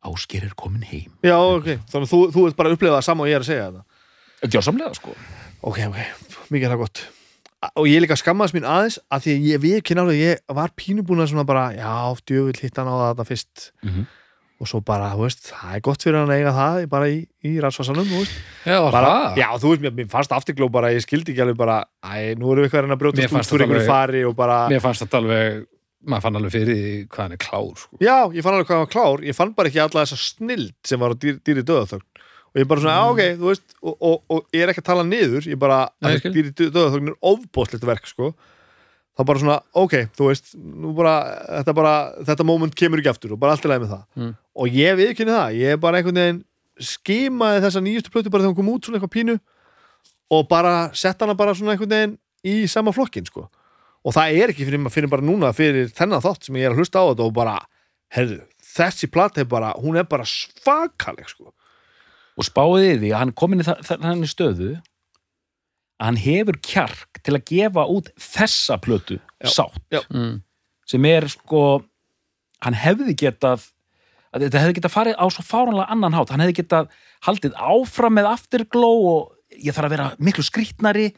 [0.00, 1.12] Ásker er komin heim.
[1.20, 3.42] Já, ok, þannig að þú, þú ert bara að upplefa það sama og ég er
[3.44, 4.06] að segja þetta.
[4.54, 5.16] Gjörsamlega sko.
[5.60, 5.98] Ok, ok,
[6.48, 7.02] mikið er það gott.
[7.76, 10.72] Og ég líka skammaðist mín aðeins að því að ég við ekki nálega, ég var
[10.80, 11.92] pínubúin að svona bara, já,
[12.30, 13.66] djöfull hitt hann á þetta fyrst.
[13.84, 14.06] Mhm.
[14.60, 17.18] Og svo bara, þú veist, það er gott fyrir hann að eiga það bara í,
[17.48, 18.38] í ræðsvarsanum, þú veist.
[18.68, 19.40] Já, bara, það?
[19.40, 22.60] já, þú veist, mér, fannst afturgló bara, ég skildi ekki alveg bara, æ, nú erum
[22.60, 25.22] við eitthvað að reyna að brjóta út úr einhverju fari og bara, Mér fannst þetta
[25.22, 25.62] alveg
[26.00, 27.98] maður fann alveg fyrir hvað hann er klár sko.
[28.00, 29.24] já, ég fann alveg hvað hann var klár.
[29.24, 32.06] Ég fann bara ekki alla þessa snild sem var á dýr, dýri döðaþögn
[32.50, 33.10] og ég bara svona, mm.
[33.12, 36.16] ok, þú veist og, og, og ég er ekki að tala niður ég bara, Nei,
[36.16, 38.32] í döðaþögn er ofbóðslegt verk, sko
[39.20, 40.54] þá bara svona, ok, þú veist
[40.96, 41.14] bara,
[41.60, 41.94] þetta bara,
[42.30, 44.04] þetta moment kemur ekki aftur og bara allt er leið með það.
[44.16, 44.32] Mm.
[44.64, 46.42] og ég viðkynni það, ég er bara einhvern veginn
[46.80, 49.34] skimaði þessa nýjustu plötu bara þegar hún kom út svona eitthvað pínu
[50.32, 52.14] og bara sett hana bara svona einhvern veginn
[52.46, 53.48] í sama flokkin, sko.
[54.06, 56.80] Og það er ekki fyrir, fyrir bara núna fyrir þennan þátt sem ég er að
[56.80, 57.58] hlusta á þetta og bara,
[58.16, 61.50] herðu, þessi plata er bara, hún er bara svakaleg, sko.
[62.40, 64.70] Og spáðið því að hann er komin í þa- þa- þannig stöðu
[66.00, 69.50] að hann hefur kjark til að gefa út þessa plötu Já.
[69.58, 70.00] sátt Já.
[70.08, 70.38] mm.
[70.88, 71.64] sem er sko
[72.64, 73.66] hann hefði getað
[74.30, 76.90] að þetta hefði getað farið á svo fáranlega annan hátt hann hefði getað
[77.26, 81.08] haldið áfram með afterglow og ég þarf að vera miklu skrítnari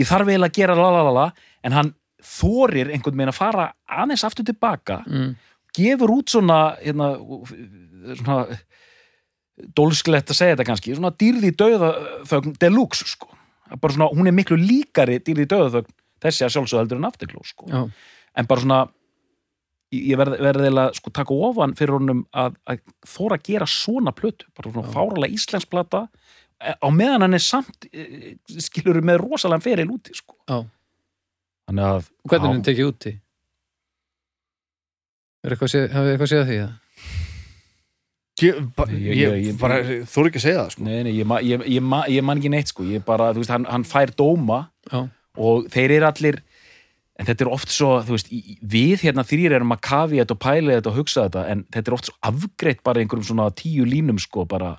[0.00, 1.26] ég þarf eiginlega að gera lalalala
[1.62, 1.92] en hann
[2.26, 5.34] þorir einhvern veginn að fara aðeins aftur tilbaka Mm.
[5.76, 7.10] gefur út svona hérna,
[8.16, 8.46] svona
[9.76, 13.28] dólsklegt að segja þetta kannski svona dýrði döðaþögn deluxe sko
[13.96, 17.66] svona, hún er miklu líkari dýrði döðaþögn þessi að sjálfsögðu heldur en afterglow sko
[18.36, 18.80] en bara svona
[19.94, 23.68] ég ég verð, verði eiginlega sko taka ofan fyrir honum að, að þóra að gera
[23.70, 26.06] svona plötu, bara svona fáralega íslensk plata
[26.60, 30.38] eh, á meðan hann er samt eh, skilur með rosalega feril úti sko
[31.90, 33.12] að Hvernig er hann tekið úti?
[35.46, 35.70] Er eitthvað
[36.42, 36.58] að því?
[36.62, 36.74] eða?
[38.42, 38.58] Ég,
[38.90, 42.06] Ég- ég, bara þú ekki að segja það, sko Nei, nei, ég, ég, ég, ma-
[42.12, 45.08] ég man ekki neitt sko, ég bara, þú veist, hann, hann fær dóma Já.
[45.36, 46.40] og þeir eru allir
[47.18, 48.28] en þetta er oft svo, þú veist,
[48.60, 51.88] við hérna þrýr erum að kafi þetta og pæli þetta og hugsa þetta, en þetta
[51.88, 54.74] er oft svo afgreitt bara í einhverjum svona tíu línum sko, bara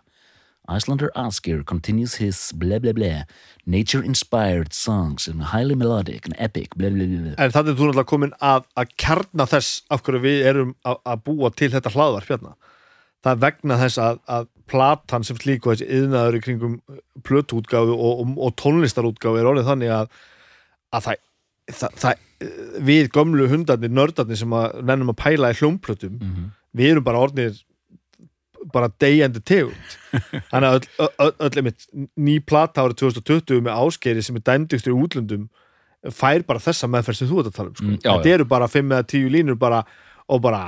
[0.68, 3.24] Icelander Asger continues his blah blah blah
[3.66, 8.10] nature-inspired songs and highly melodic and epic blah blah blah En þannig er þú náttúrulega
[8.12, 12.32] komin að, að kjarna þess af hverju við erum að, að búa til þetta hlaðvarp
[12.34, 12.54] hérna.
[13.26, 16.76] Það vegna þess að, að platan sem slík og þessi yðnaður í kringum
[17.28, 20.10] plötuútgáfu og, og, og tónlistarútgáfu er orðið þannig að,
[20.94, 21.22] að það,
[21.72, 22.24] það, það
[22.88, 26.52] við gömlu hundarnir, nördarnir sem að nennum að pæla í hljómplötum Mhm.
[26.78, 27.56] við erum bara orðnir
[28.74, 29.96] bara deyjandi tegund
[30.52, 31.86] þannig að öll, öll, öll einmitt,
[32.20, 35.48] ný plata árið 2020 með áskeri sem er dæmdygtur í útlöndum
[36.14, 37.88] fær bara þessa meðferð sem þú ert að tala um sko.
[37.88, 39.80] Mm, já, þetta eru bara 5 eða 10 línur bara,
[40.28, 40.62] og bara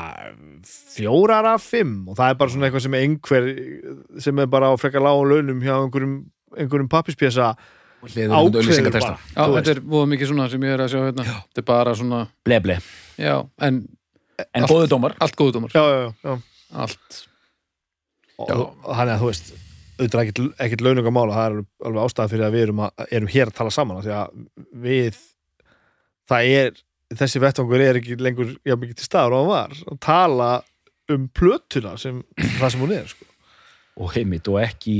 [0.65, 3.49] fjórar af 5 og það er bara svona eitthvað sem einhver
[4.23, 6.13] sem er bara á frekar lágum launum hjá einhverjum,
[6.57, 7.53] einhverjum pappispjesa
[7.99, 11.23] Hliður ákveður bara Já, þetta er voða mikið svona sem ég er að sjá hérna.
[11.27, 12.77] Þetta er bara svona, ble ble,
[13.19, 13.33] já,
[13.67, 13.81] en
[14.39, 15.73] en Allt- góðu dómar allt góðu dómar.
[15.75, 16.37] já, já, já, já.
[16.79, 17.25] Allt.
[18.39, 19.49] þannig að þú veist
[19.99, 23.31] auðvitað ekkert, ekkert launungamála það er alveg- alveg ástæða fyrir að við erum, að, erum
[23.33, 24.29] hér að tala saman af því að
[24.85, 25.17] við
[26.31, 26.79] það er,
[27.17, 30.49] þessi vettvangur er ekki lengur, já mikið til staður og hann var að tala
[31.09, 32.19] um plötuna sem
[32.59, 33.25] það sem hún er sko.
[33.99, 34.97] og heimitt og ekki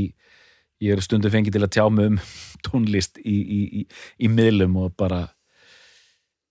[0.81, 2.17] ég er stundu fengið til að tjá mig um
[2.65, 3.83] tónlist í, í, í,
[4.25, 5.27] í miðlum og bara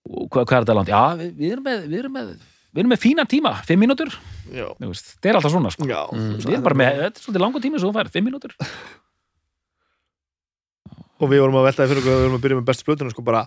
[0.09, 0.93] og hvað, hvað er þetta langt?
[0.93, 2.31] Já, við, við, erum með, við, erum með,
[2.69, 4.13] við erum með fína tíma, fimm mínútur
[4.49, 5.89] þetta er alltaf svona sko.
[5.89, 6.39] já Mm.
[6.45, 8.55] erum bara með, þetta er svolítið langur tími svo þú fær, fimm mínútur
[11.19, 13.25] og við vorum að veltaði fyrir okkur við vorum að byrja með bestu plötuna sko
[13.27, 13.43] bara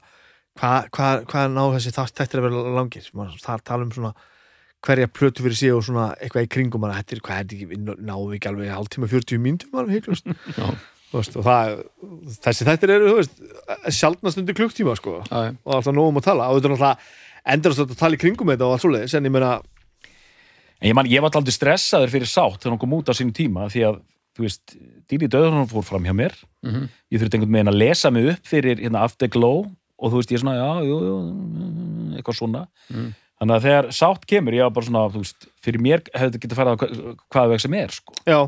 [0.60, 3.08] hvað hva, hva ná þessi þátt þættir að vera langir?
[3.42, 4.12] Það tala um svona
[4.82, 7.58] hverja plötu fyrir sig og svona eitthvað í kringum bara, þetta er, hvað er þetta
[7.58, 10.26] ekki, við ekki alveg hálftíma 40 mínútum alveg heiklust
[10.58, 10.72] Já.
[11.12, 11.74] Þú veist, og það,
[12.46, 13.42] þessi þættir eru þú veist,
[13.92, 16.46] sjaldnast undir klukktíma sko, og alltaf nógum að tala.
[16.48, 19.34] Og þetta er náttúrulega endurast að tala í kringum þetta og allt svoleiðis, en ég
[19.34, 19.50] meina
[20.80, 23.34] en ég, man, ég var aldrei stressaður fyrir sátt þegar hún kom út á sínum
[23.36, 24.00] tíma því að,
[24.32, 24.74] þú veist,
[25.12, 26.38] Dýri Döðurinn fór fram hjá mér.
[26.64, 26.88] Mhm.
[27.12, 29.66] ég þurfti einhvern veginn að lesa mig upp fyrir hérna, Afterglow
[30.02, 31.18] og þú veist, ég er svona, já, jú, jú
[32.18, 32.64] eitthvað svona.
[32.90, 33.12] Mm.
[33.42, 36.42] þannig að þegar sátt kemur, ég var bara svona, þú veist fyrir mér hefði þetta
[36.42, 38.16] getið farið á hva- hvaða veg sem er, sko.
[38.26, 38.40] Já,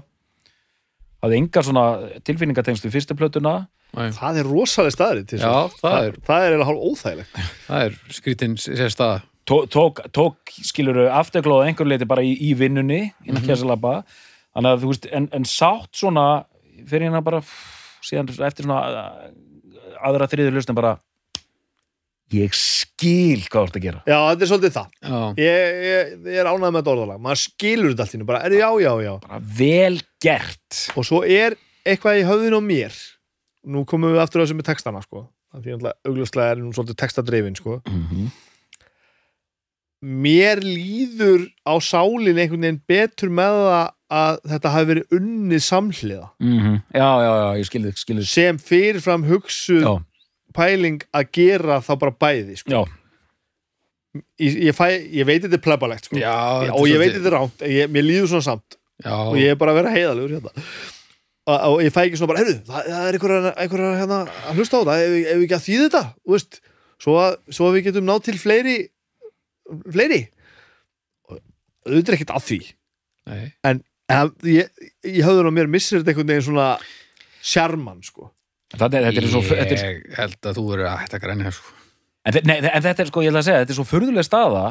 [1.24, 1.84] hafði engar svona
[2.26, 3.54] tilfinningatengslu fyrstu plötuna.
[3.94, 7.40] Já, það er rosalega staðrið til Já, það er, það er hálf óþægilegt.
[7.68, 9.22] Það er skrítin sér stað.
[9.44, 14.04] Tó- tók, tók skiluru afturglóð einhver leiti bara í, í vinnunni innan mm -hmm.
[14.54, 16.46] þannig að þú veist en, en sátt svona
[16.88, 17.42] fyrir hérna bara
[18.04, 18.80] síðan eftir svona
[20.04, 20.98] aðra þriður lustin bara
[22.32, 24.00] ég skil hvað þú ert að gera.
[24.08, 24.94] Já, þetta er svolítið það.
[25.40, 27.20] Ég, ég, ég er ánægð með þetta orðalag.
[27.24, 29.12] Maður skilur þetta allt nú bara, er já, já, já.
[29.26, 30.80] Bara vel gert.
[30.94, 32.96] Og svo er eitthvað í höfðinu á mér.
[33.74, 35.26] Nú komum við aftur á þessu með textana sko.
[35.54, 37.80] Af því að augljóslega er nú svolítið textadreifin sko.
[37.86, 38.32] mm -hmm.
[40.04, 46.28] mér líður á sálinn einhvern veginn betur með það að þetta hafi verið unnið samhliða.
[46.92, 48.28] Já, já, já, ég skil þig skil þig.
[48.28, 49.94] Sem fyrirfram hugsuð já,
[50.54, 52.84] pæling að gera þá bara bæði sko.
[54.38, 56.18] ég, ég, fæ, ég veit þetta er plebalegt sko.
[56.20, 56.34] já
[56.70, 59.56] og ég veit þetta er ránt ég, mér líður svona samt Já, og ég er
[59.58, 60.52] bara að vera heiðalegur hérna.
[61.50, 63.32] og, og ég fæ ekki svona bara, það, það er einhver,
[63.64, 66.02] einhver hérna, að hlusta á það, ef, við- ef við ekki að þýða þetta
[66.34, 66.60] veist,
[67.02, 68.76] svo að, svo að við getum náð til fleiri
[69.96, 70.20] fleiri
[71.84, 72.60] auðvitað er ekkert að því
[73.24, 73.44] Nei.
[73.66, 73.82] en
[74.46, 74.70] ég,
[75.10, 76.68] ég höfður á mér missir þetta einhvern veginn svona
[77.44, 78.30] sjarman, sko
[78.74, 81.52] Er, þetta er svo, þetta er, Ég held að þú verður að hætta græni hér
[81.56, 81.72] sko.
[82.26, 84.64] en, nei, en þetta er sko, ég ætla að segja, þetta er svo furðuleg staða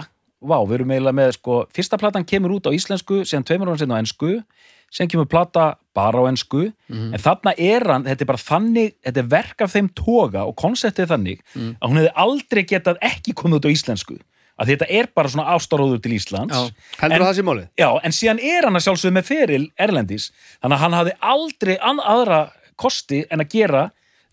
[0.44, 3.80] Vá, við erum eiginlega með, sko, fyrsta platan kemur út á íslensku, síðan tveimur ára
[3.80, 4.44] sinna á ensku,
[4.92, 7.14] síðan kemur plata bara á ensku, Mhm.
[7.16, 10.58] en þarna er hann, þetta er bara þannig, þetta er verk af þeim toga og
[10.60, 11.78] konseptið þannig Mm.
[11.80, 14.20] að hún hefði aldrei getað ekki komið út á íslensku,
[14.60, 16.52] að þetta er bara svona ástaróður til Íslands.
[16.52, 16.72] Já.
[17.00, 17.68] heldur En- það sé málið?
[17.80, 20.32] Já, en síðan er hann að sjálfsögðu með feril Erlendis,
[20.62, 23.84] þannig að hann hafði aldrei aðra kosti en að gera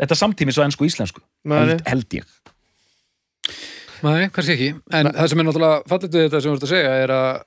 [0.01, 2.33] þetta samtímis á ensku og íslensku Nei, held, held ég.
[4.05, 6.73] Nei, kannski ekki, en það sem er náttúrulega fallit við þetta sem þú ert að
[6.73, 7.43] segja er að,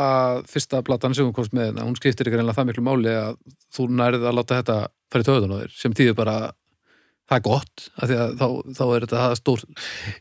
[0.00, 3.38] að fyrsta platan sem hún komst með hún skiptir ykkur einlega það miklu máli að
[3.76, 4.78] þú nærið að láta þetta
[5.12, 6.36] fara í töðun á þér sem tíður bara
[7.26, 8.46] það er gott, af því að þá,
[8.78, 9.62] þá er þetta stór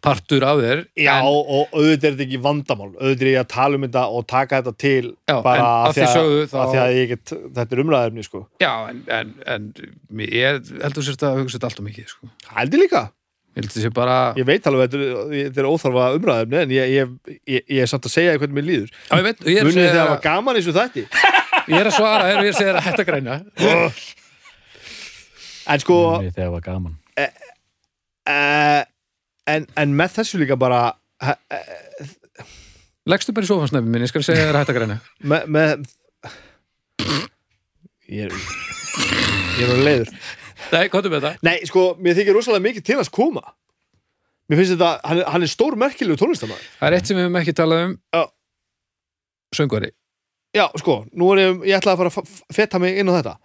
[0.05, 2.87] partur af þér Já, en, og auðvitað er þetta ekki vandamál.
[2.97, 5.99] Auðvitað er ég að tala um þetta og taka þetta til Já, bara af að
[5.99, 8.41] því að, þá- að, því að get, þetta er umræðefni sko.
[8.63, 9.69] já, en, en, en
[10.25, 12.31] ég heldur sérst að hugsa þetta allt og mikið sko.
[12.57, 13.03] Hældi líka,
[13.55, 17.15] ég heldur bara ég veit alveg þetta er, þetta er óþarfa umræðefni en ég, ég,
[17.69, 18.89] ég, er samt að segja hvernig mér líður.
[18.97, 21.05] Já, ég veit, að Munið þegar það var gaman eins og þætti?
[21.65, 23.37] Ég er að svara ég er að segja þér að hætta græna
[25.67, 26.95] En sko þegar það var gaman.
[28.29, 28.83] uh,
[29.55, 30.81] en, en með þessu líka bara
[31.23, 31.35] uh,
[33.09, 35.85] leggstu bara í sofansnefnum minn, ég skal segja þér að hætta græna með, með
[38.09, 38.33] Ég er
[39.55, 40.09] Ég er alveg leiður.
[40.73, 43.43] Nei, komdu með þetta Nei, sko, mér þykir rosalega mikið til að koma.
[44.49, 47.25] Mér finnst þetta, hann, er- hann er stór merkilegu tónlistamæður Það er eitt sem við
[47.25, 47.93] höfum ekki talað um.
[48.13, 48.23] Já.
[49.57, 49.89] Söngvari.
[50.55, 53.13] Já, sko, nú er ég, ég ætla að fara að f- feta mig inn á
[53.17, 53.35] þetta.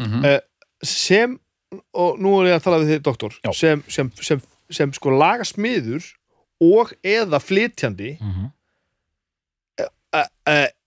[0.00, 0.24] Mm -hmm.
[0.26, 0.40] Eh,
[0.82, 1.36] sem,
[1.94, 6.04] og nú er ég að tala við þið doktor, sem, sem, sem, sem sko lagasmiður
[6.60, 8.50] og eða flytjandi mm -hmm.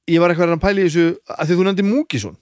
[0.09, 2.37] ég var eitthvað að pæla í þessu að því þú nefndi Múkisson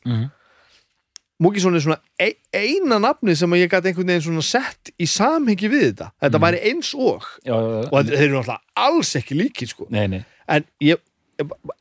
[1.39, 5.69] Múkisson er svona e eina nafni sem ég gæti einhvern veginn svona sett í samhengi
[5.69, 6.45] við þetta þetta Mhm.
[6.45, 7.89] væri eins og Já, já, já.
[7.91, 9.85] og þeir eru náttúrulega alls ekki líkir sko.
[9.89, 10.97] Nei, nei en ég,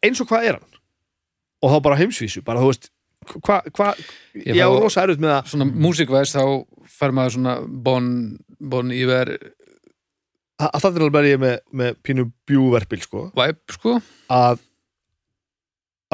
[0.03, 0.75] eins og hvað er hann
[1.62, 2.91] og þá bara heimsvísu bara þú veist
[3.27, 3.89] hvað hva,
[4.35, 6.45] Ég á rosa erut með að Svona músikvæst þá
[6.97, 8.11] fær maður svona bon,
[8.61, 9.37] bon yfir
[10.57, 13.27] að það er alveg bara ég með, með pínu bjúverpil sko.
[13.37, 13.99] Vibe sko.
[14.33, 14.62] Að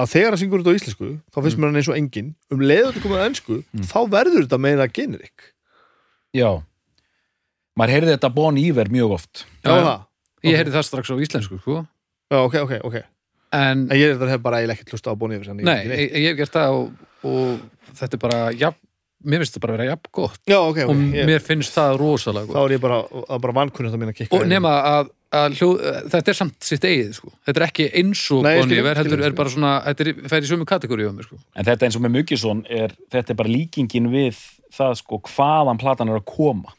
[0.03, 1.61] að þegar hann syngur þetta á íslensku þá finnst Mm.
[1.63, 3.85] mér hann eins og engin um leiður komið á ennsku Mm.
[3.93, 5.53] þá verður þetta meina generik
[6.35, 6.63] Já.
[7.79, 9.45] Maður heyrði þetta Bon Iver mjög oft.
[9.63, 10.01] Já, Já, það,
[10.45, 11.87] Ég heyrði það strax á íslensku sko.
[12.33, 12.97] Já, ok, ok, ok
[13.53, 16.15] En, en ég er þetta hef bara eiginlega ekkert hlusta á Bon Iver nei, ég,
[16.23, 18.79] ég hef gert það og, og þetta er bara jafn,
[19.23, 20.39] mér finnst þetta bara að vera jafn gott.
[20.49, 22.63] Já, ok, ok, og ég, mér finnst það rosalega þá gott.
[22.65, 23.03] er ég bara,
[23.45, 25.69] bara vankunnast að minna að kikka og nema að, að hljó,
[26.15, 27.35] þetta er samt sitt eigið sko.
[27.47, 29.29] Þetta er ekki eins og skil, heldur skil.
[29.29, 31.39] er bara svona þetta er, fer í sömu kategóri á mér sko.
[31.53, 34.41] En þetta eins og með Muggisson er Þetta er bara líkingin við
[34.73, 36.73] það sko hvaðan platan er að koma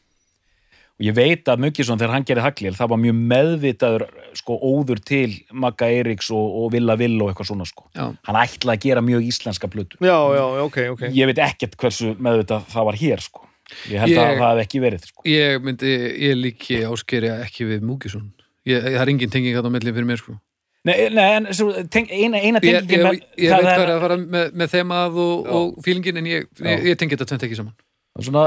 [0.93, 4.05] og ég veit að Muggisson þegar hann gerir Haglil það var mjög meðvitaður
[4.37, 7.87] sko óður til Magga Eiríks og, og Villa Vill og eitthvað svona sko.
[7.97, 8.05] Já.
[8.29, 9.97] hann ætlaði að gera mjög íslenska plötu.
[9.99, 11.03] Já, já, ok, ok.
[11.17, 13.45] Ég veit ekkert hversu meðvitað það var hér sko.
[13.89, 15.25] Ég held Ég- að það hef ekki verið sko.
[15.25, 15.93] Ég myndi,
[16.27, 18.31] ég líki áskeri ekki við Múkisson
[18.69, 20.35] ég, það er engin tenging að á milli fyrir mér sko.
[20.83, 23.91] Nei, nei en svo, teng, eina, eina ég, ég, ég, ég það veit hvað er
[23.93, 26.65] að fara með, með þemað og, og fílingin en ég, Já.
[26.73, 27.75] ég, ég tengi þetta tvent ekki saman
[28.21, 28.43] svona,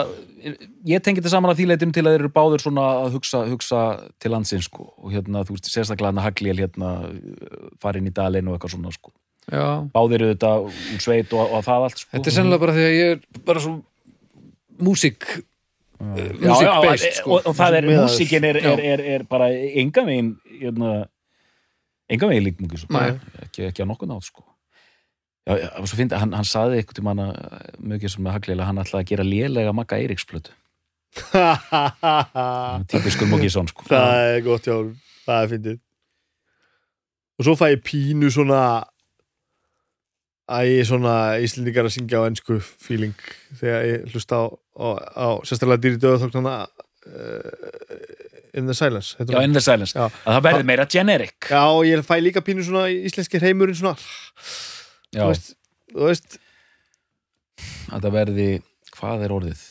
[0.86, 3.42] ég tengi þetta saman að því leitum til að þeir eru báður svona að hugsa,
[3.50, 3.82] hugsa
[4.22, 4.92] til landsins sko.
[5.02, 6.92] Og hérna, þú veist, sérstaklega hann að Hagliel hérna
[7.82, 9.10] fara inn í dalinn og eitthvað svona sko.
[9.46, 12.10] Já, báðir þetta úr sveit og, og það allt sko.
[12.16, 13.74] þetta er sennilega bara því að ég er bara svo
[14.82, 15.26] músík
[16.02, 17.30] já, based, og, sko.
[17.30, 20.96] og, og það er, músíkin er, er, er, er bara enga veginn hérna,
[22.10, 23.14] enga veginn lík múkis Nei.
[23.46, 24.42] ekki, ekki á nokkuð nátt sko
[25.46, 27.26] já, og svo fyndi, hann, hann saði eitthvað til manna
[27.78, 30.54] mjög með Hagliel að hann ætlaði að gera lélega Magga Eiríksplötu
[32.92, 34.76] típiskur Múkisson sko það er gott, já,
[35.24, 35.78] það er fyndið
[37.36, 38.60] og svo fæ ég pínu svona
[40.46, 43.16] að ég er svona íslendingar að syngja á ennsku feeling
[43.60, 44.44] þegar ég hlusta á,
[44.78, 44.86] á,
[45.18, 47.50] á sérstaklega dýri döðþóknana uh,
[48.56, 49.92] In the Silence Já, in the silence.
[49.92, 50.06] Já.
[50.24, 51.34] Að það verði meira generic.
[51.50, 53.98] já, og ég fæ líka pínu svona íslenski heimurinn svona,
[55.24, 55.54] þú veist,
[55.94, 56.38] þú veist
[57.92, 58.48] að það verði,
[58.96, 59.64] hvað er orðið?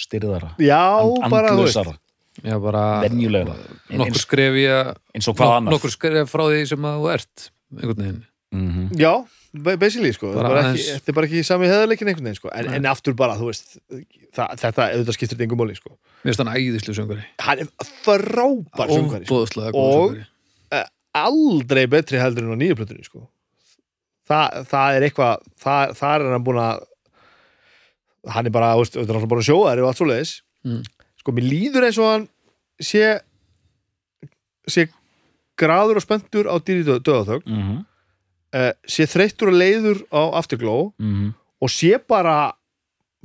[0.00, 0.54] Styrðara.
[0.62, 1.98] já, And, bara, þú veist.
[2.40, 3.54] Já, bara Venjulegra.
[4.00, 5.74] nokkur skref í að eins og hvað annað.
[5.74, 8.96] nokkur skref frá því sem að þú ert einhvern veginn Mhm.
[8.98, 9.12] Já,
[9.54, 12.34] ba- basically sko Bara bara ekki, aðeins- Þetta er bara ekki sami heðarleikin einhvern veginn
[12.40, 13.78] sko en, en aftur bara, þú veist
[14.34, 15.90] það, Þetta auðvitað skiptir þetta engum máli sko
[16.24, 17.68] Mér finnst hann æðislu söngari Hann er
[18.02, 19.44] frábær söngvari sko.
[19.74, 23.28] Og- söngari Aldrei betri heldur en á nýju plötunni sko
[24.30, 26.86] Þa, Það er eitthvað það, það er hann búin að
[28.30, 30.82] Hann er bara, þú veist, þetta er alltaf bara sjóðari og allt svo leiðis Mm.
[31.16, 32.24] Sko, mér líður eins og hann
[32.84, 33.06] sé
[34.68, 34.84] sé
[35.60, 37.78] graður og spenntur á dýri döðaþögn Mhm.
[38.54, 41.32] uh, sé þreyttur og leiður á afturgló Mhm.
[41.62, 42.52] og sé bara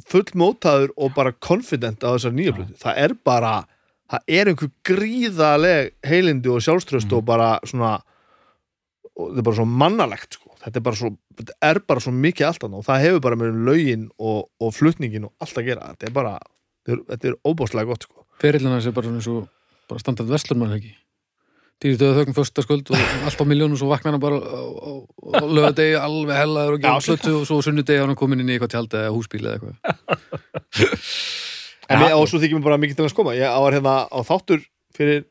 [0.08, 3.68] full mótaður og bara confident á þessar nýja plötu það er bara,
[4.10, 8.02] það er einhver gríðaleg heilindi og sjálfströst og bara svona
[9.18, 10.45] og þetta er bara svo mannalegt sko.
[10.66, 11.12] Þetta er bara svo,
[11.70, 15.28] er bara svo mikið allt annað og það hefur bara með lögin og, og flutningin
[15.30, 15.90] og allt að gera.
[15.94, 16.36] Þetta er bara,
[16.88, 18.24] þetta er, er óbáslega gott sko.
[18.42, 19.46] Ferillina sé bara eins og
[19.90, 20.94] bara standað vestlurmann ekki?
[21.84, 24.62] Dýri döða þögn fyrsta skuld og allt á miljón og svo vaknar hann bara á,
[24.64, 24.92] á,
[25.38, 28.74] á lögadegi alveg hellaður og svo- plötu og svo sunnudegi hann komin inn í eitthvað
[28.78, 29.76] tjald eða húsbíl eða eitthvað.
[31.86, 34.64] En og svo þykir mér bara mikið til að skoma ég var hérna á þáttur
[34.96, 35.26] fyrir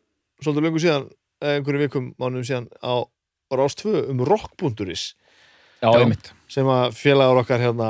[0.44, 1.08] svolítið löngu síðan,
[1.42, 3.02] einhverjum vikum mánum síðan á
[3.54, 5.14] Rás 2 um einmitt
[6.54, 7.88] sem að félagar okkar hérna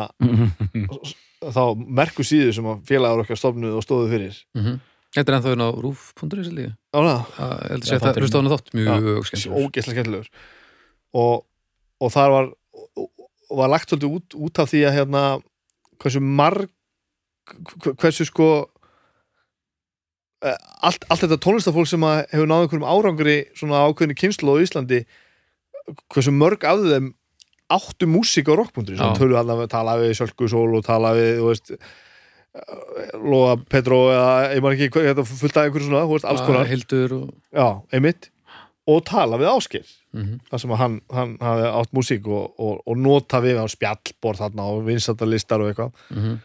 [1.54, 1.62] þá
[2.00, 4.42] merku síðu sem að félagar okkar stofnuð og stóðu fyrir.
[4.58, 4.80] Mm
[5.14, 7.36] Þetta er ennþá á rúf.is líka Ána, Ég.
[7.38, 8.24] Held að Já, sé þetta þátturinn.
[8.24, 8.70] hlusta á hana þátt.
[8.74, 9.28] Mjög
[9.86, 10.28] skemmtilegur.
[11.14, 11.44] og,
[12.02, 12.48] og þar var
[13.54, 15.22] var lagt svolítið út, út af því að hérna
[16.02, 16.66] hversu marg
[17.84, 18.48] hv- hversu sko
[20.42, 24.62] eh, allt, allt þetta tónlistafólk sem að hefur náð einhverjum árangri svona ákveðni kynslu á
[24.66, 25.04] Íslandi
[26.10, 27.12] hversu mörg af þeim
[27.72, 29.16] áttu músík á rockbúndri sem Já.
[29.16, 31.72] tölu hann að tala við Sölku Sól og tala við þú veist,
[33.18, 36.68] Lóa Petró eða ég man ekki þetta fullt af einhverju svona, veist, alls konar.
[36.70, 38.30] Hildur og já, einmitt.
[38.86, 42.98] Og tala við Áskir mm þar sem hann, hann hafi átt músík og, og, og
[43.00, 45.90] nota við á spjallborð þarna og vinsættalistar og eitthvað.
[46.12, 46.36] -hmm.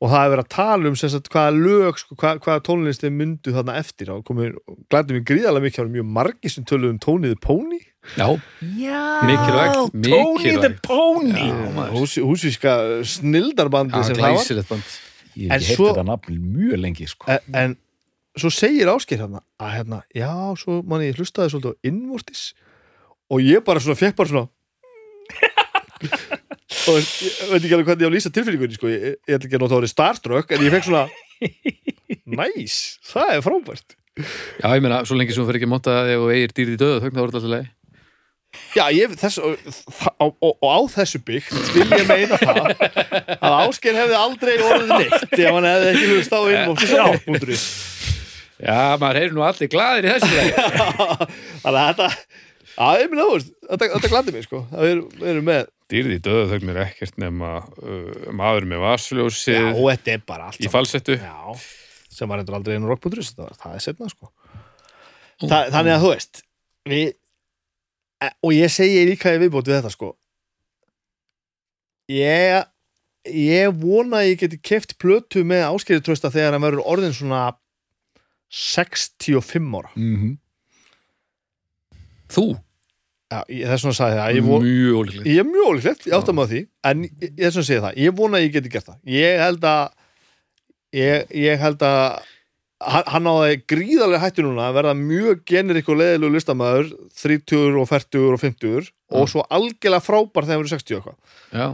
[0.00, 3.52] og það hefur verið að tala um sagt, hvaða lög, sko, hvað, hvaða tónlisti myndu
[3.52, 4.56] þarna eftir og komið,
[4.88, 7.80] glædum við gríðarlega mikið að mjög margir sem töluðum um tóniði Póni
[8.16, 8.26] Já,
[8.80, 9.76] Já, Mikilvægt,
[10.08, 10.70] Tony the.
[10.82, 11.46] Pony.
[12.24, 12.72] Húsvíska
[13.06, 14.32] snildarbandi Já, sem það var.
[14.38, 14.82] glæsilegt band.
[15.36, 17.28] Ég hef heitt svo- þetta nafn mjög lengi sko.
[17.30, 17.76] en, en
[18.40, 22.42] svo segir Áskir hérna að hérna, já, svo manni ég hlustaði svolítið á innvortis
[23.30, 24.48] og ég bara svona, fekk bara svona
[26.90, 28.90] og ég veit ekki alveg hvernig ég á að lýsa tilfinningunni sko.
[28.90, 31.04] ég, ég ætla ekki að nota orðið starstruck en ég fekk svona
[32.40, 32.76] næs,
[33.12, 33.96] það er frábært.
[34.60, 36.74] Já, ég meina, svo lengi sem þú fyrir ekki að monta þig og eigir dýrið
[36.74, 37.68] í þá er þetta alltaf leið
[38.74, 39.56] já, ég, þess, og,
[40.18, 42.74] og, og, og á þessu byggt vil ég meina það
[43.38, 47.66] að Ásker hefði aldrei orðið neitt ef hann hefði ekki hlust á innvortis á.is
[48.60, 50.30] Já, maður heyrir nú allir glaðir í þessu
[51.62, 52.08] þannig að þetta
[52.80, 54.62] Já, ég minna, veist, þetta, þetta glandi mig, sko.
[54.72, 58.66] Að við erum, við erum með, Dýrið í döða þögn er ekkert nema uh, maður
[58.70, 61.16] með já, vasljósið og þetta er bara allt í falsettu.
[61.18, 61.64] Já,
[62.14, 64.30] sem var endur aldrei einu rockbúndurist, það, það er setna, sko.
[65.42, 66.42] Þa, Þannig að þú veist
[66.92, 67.10] við,
[68.20, 70.12] og ég segi líka í viðbót við þetta, sko.
[72.10, 72.66] Ég
[73.30, 77.42] ég vona að ég geti keft plötu með áskeiði trösta þegar hann verður orðin svona
[78.50, 79.92] 65 ára.
[79.94, 80.38] Mm -hmm.
[82.30, 82.46] Þú,
[83.30, 85.26] Já, ég, þess vegna sagði það, ég von, mjög ólíklegt.
[85.30, 86.60] Ég er mjög ólíklegt, ég átta mig á því.
[86.90, 88.96] En ég, ég sem segi það, ég vona að ég geti gert það.
[89.06, 89.84] Ég held að
[90.98, 92.32] ég, ég held að
[92.80, 97.78] hann, hann á það gríðarlega hættu núna að verða mjög generik og leðilegu listamæður 30
[97.82, 101.16] og 40 og 50 og svo algjörlega frábær þegar hann verður 60 og eitthvað.
[101.60, 101.68] Já,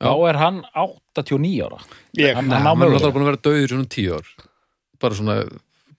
[0.00, 1.78] Þá er hann 89 ára.
[2.16, 4.30] Ég, Hann- er alltaf búin að vera döður í svona tíu ár.
[5.00, 5.34] Bara svona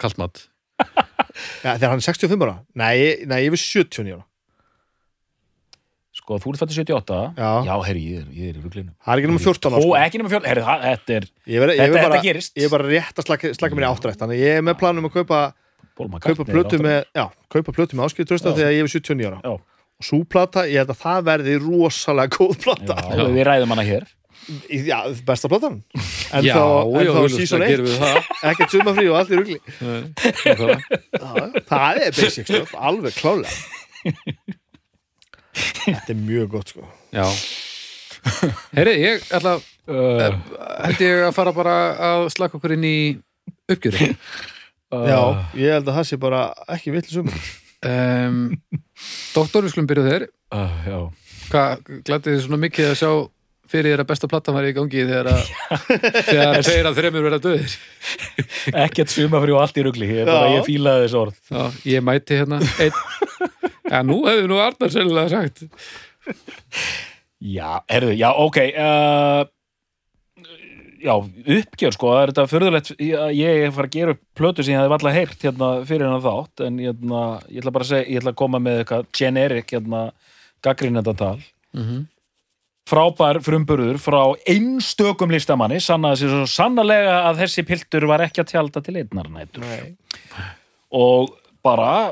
[0.01, 0.47] kallmat
[1.61, 2.55] ja, þegar hann er 65 ára.
[2.73, 2.97] Nei,
[3.29, 4.25] nei, ég er 79 ára
[6.31, 7.49] Sko, þú ert fættið 78 Já.
[7.67, 9.83] Já, herri, ég er, ég er í ruglinu það er ekki nema 14 ára Ó,
[9.83, 9.95] sko.
[9.99, 12.53] ekki nema 14, herri, það- þetta er ég, ver, ég, Þetta- er bara, þetta gerist.
[12.55, 14.77] ég er bara rétt að slaka, slaka mér í áttrætt þannig að ég er með
[14.79, 15.41] planum að kaupa
[16.01, 18.55] McCartney kaupa plötu með, já, kaupa plötu með áskil trösta Já.
[18.61, 19.51] þegar ég er 79 ára Já.
[19.51, 23.83] og svo plata, ég held að það verði rosalega góð plata Já, við ræðum hana
[23.85, 24.07] hér
[24.71, 25.83] já, besta platan
[26.33, 26.63] en Já, þá,
[26.95, 30.01] en já, þá season 1 gerum við það ekkert sumafrí og allt í rugli Nei,
[30.47, 30.79] nákvæmlega.
[31.13, 33.51] já, já, það er basic stuff, alveg klálega
[35.85, 36.87] þetta er mjög gott sko.
[37.15, 37.25] Já.
[38.75, 40.25] Heyri, ég ætla uh,
[40.85, 41.75] held ég að fara bara
[42.11, 42.97] að slaka okkur inn í
[43.71, 44.11] uppgjöri
[45.11, 45.21] já,
[45.57, 47.41] ég held að það sé bara ekki sumar
[47.87, 48.41] um,
[49.33, 50.25] Doktor, við skulum byrja þér.
[50.53, 50.97] Uh, Já.
[51.51, 53.11] Hvað glætti þið svona mikið að sjá
[53.71, 55.41] fyrir þér að besta platan var í gangi þegar að
[56.29, 57.75] þegar þeir að þremur verða döðir?
[58.83, 61.39] Ekkert sumafrí og allt í rugli Ég, ég fílaði þessu orð.
[61.47, 61.63] Já,
[61.95, 63.30] ég mæti hérna einn
[63.91, 65.65] Já, nú hefði nú Arnar sennilega sagt
[67.41, 69.41] Já, herðu, já, ok uh,
[71.01, 74.21] Já, uppgjör sko, það er þetta förðulegt ég ég er að fara að gera upp
[74.37, 77.87] plötu sem ég hefði alltaf heyrt hérna fyrir hennar þátt en hérna, ég ætla bara
[77.87, 80.01] að segja, ég ætla að koma með eitthvað generic hérna
[80.65, 81.37] gaggrínendatal
[81.71, 82.01] Mhm.
[82.91, 84.19] frábær frumburður frá
[84.51, 89.29] einstökum listamanni sannaði sér svo sannarlega að þessi piltur var ekki að tjálta til einnar
[89.31, 89.93] nætur Nei.
[90.91, 91.31] og
[91.63, 92.11] bara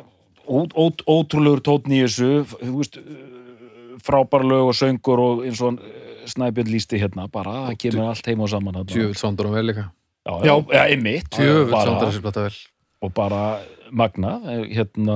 [0.49, 2.97] ó, ó, ótrúlegur tótn í þessu þú veist,
[4.05, 5.79] frábær lög og söngur og eins og
[6.29, 8.91] Snæbjörn lísti hérna bara, það kemur allt heim og saman þarna.
[8.93, 9.85] Djöfull sándar hún vel líka
[10.27, 12.57] já, já, já, einmitt Djöfull bara, sándar þessi plata vel
[13.01, 13.39] og bara
[13.91, 14.33] magna
[14.69, 15.15] hérna,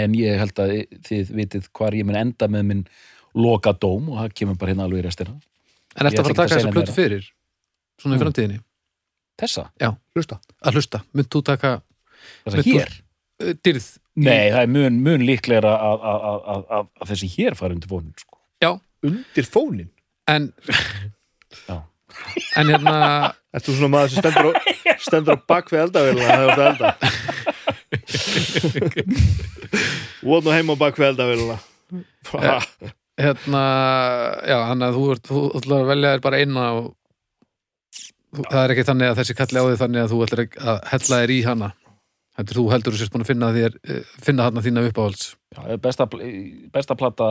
[0.00, 0.72] en ég held að
[1.08, 2.84] þið vitið hvar ég mun enda með minn
[3.34, 5.34] loka dóm og það kemur bara hérna alveg í restina
[5.94, 7.26] En ertu að fara að taka þessa plötu fyrir?
[8.00, 8.22] Svona í Mm.
[8.24, 8.60] framtíðinni?
[9.38, 9.64] þessa,
[10.14, 10.38] Hlusta.
[10.62, 11.70] Að hlusta, mynd þú taka
[12.46, 12.90] þessa hér
[13.42, 13.86] uh, dyrð?
[14.14, 18.14] Nei, það er mun, mun líklegra að, að, að, að, þessi hér fari undir fónin
[18.20, 18.38] sko.
[18.62, 18.70] Já,
[19.04, 19.90] Undir fónin.
[20.30, 20.52] en
[21.68, 21.76] Já.
[22.56, 22.94] En hérna
[23.54, 24.52] Ertu svona maður sem stendur á,
[25.02, 26.90] stendur á bak við eldavélina þegar þú ert að elda?
[30.24, 31.56] Votn og heim á bak við eldavélina.
[32.42, 32.56] Ja.
[33.20, 33.62] hérna,
[34.48, 36.86] já, hann að þú ert þú þú ætlar að velja þér bara eina og
[38.34, 40.42] þú, það er ekki þannig að þessi kalli á því þannig að þú ætlar
[40.72, 41.68] að hella þér í hana
[42.38, 45.26] heldur þú heldur þú sérst búin að finna þér eh, finna þarna þína uppáhalds.
[45.54, 46.06] Já, besta,
[46.74, 47.30] besta plata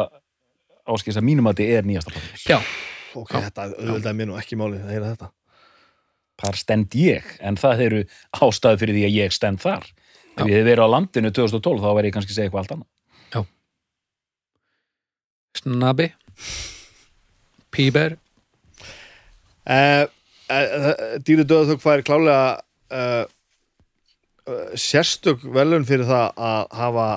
[0.89, 2.59] áskils að mínum að þetta er nýjasta plata Já,
[3.13, 5.31] Ok, þetta auðvitað mér nú ekki málið að heyra þetta.
[6.43, 7.99] Þar stend ég, en það eru
[8.41, 9.85] ástæðu fyrir því að ég stend þar.
[10.33, 10.49] Ef Já.
[10.49, 12.89] ég hef verið á landinu 2012 þá væri ég kannski að segja eitthvað allt annað.
[15.53, 16.09] Snabbi.
[17.73, 18.17] Píber.
[19.63, 20.05] Uh,
[20.51, 20.89] uh,
[21.23, 22.47] Dýri döða þau hvað er klálega
[22.91, 23.21] uh,
[24.75, 27.07] sérstök velun fyrir það að hafa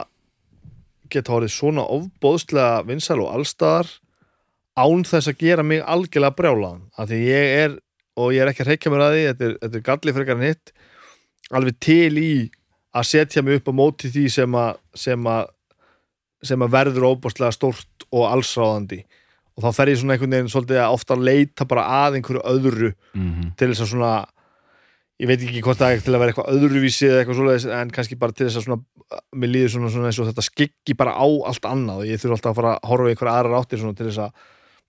[1.10, 3.90] geta horið svona ofbóðslega vinsæl og allstaðar
[4.76, 7.76] án þess að gera mig algjörlega brjálaðan af því ég er,
[8.18, 10.38] og ég er ekki að reykja mér að því þetta er, þetta er galli frekar
[10.38, 10.72] en hitt
[11.56, 12.30] alveg til í
[12.96, 15.52] að setja mig upp á móti því sem að sem að,
[16.46, 19.02] sem að verður ofbóðslega stórt og allsráðandi
[19.56, 22.90] og þá fer ég svona einhvern veginn svolítið að ofta leita bara að einhverju öðru
[22.92, 23.52] mm -hmm.
[23.56, 24.14] til þess að svona
[25.22, 27.92] ég veit ekki hvort það er til að vera eitthvað öðruvísi eða eitthvað svoleiðis en
[27.94, 31.14] kannski bara til þess að svona mér líður svona, svona eins og þetta skikki bara
[31.16, 33.96] á allt annað og ég þurfa alltaf að fara að horfa einhverja aðrar áttir svona
[33.96, 34.44] til þess að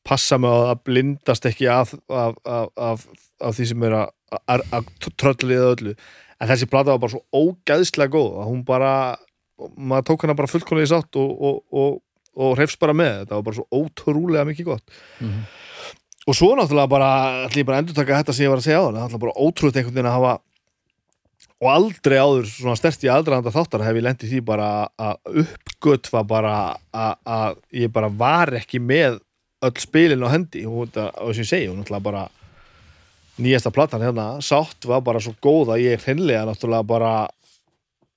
[0.07, 3.05] passa mig að blindast ekki af, af, af,
[3.43, 5.95] af, því sem er að, trölliða öllu.
[6.37, 8.91] En þessi plata var bara svo ógæðslega góð að hún bara,
[9.75, 11.97] maður tók hana bara fullkonlega í sátt og, og, og,
[12.37, 14.99] og hrefst bara með, þetta var bara svo ótrúlega mikið gott.
[15.19, 15.47] Mhm.
[16.27, 17.11] Og svo náttúrulega bara,
[17.47, 19.23] ætlum ég bara að endur taka þetta sem ég var að segja á það, náttúrulega
[19.25, 20.33] bara ótrúlega einhvern veginn að hafa
[21.57, 24.67] og aldrei áður svona stert í aðdraðanda þáttar hef ég lendið því bara
[25.01, 26.57] að uppgötva bara
[26.93, 29.17] að, ég bara var ekki með
[29.65, 30.65] öll spilin á hendi.
[30.69, 32.27] Og, þess að ég segi, og náttúrulega bara
[33.41, 37.11] nýjasta platan hérna, sátt var bara svo góð að ég hreinlega náttúrulega bara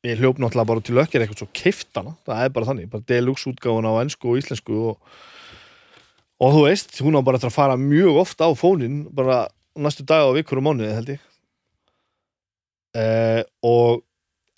[0.04, 3.50] ég hljóp náttúrulega bara til lökkir eitthvað svo kiftana, það er bara þannig bara deluxe
[3.50, 5.18] útgáfuna á ennsku og íslensku og,
[6.40, 10.04] og þú veist, hún á bara eftir að fara mjög oft á fónin bara næstu
[10.08, 11.20] dag og vikur og mánuði held ég
[12.96, 14.02] uh, og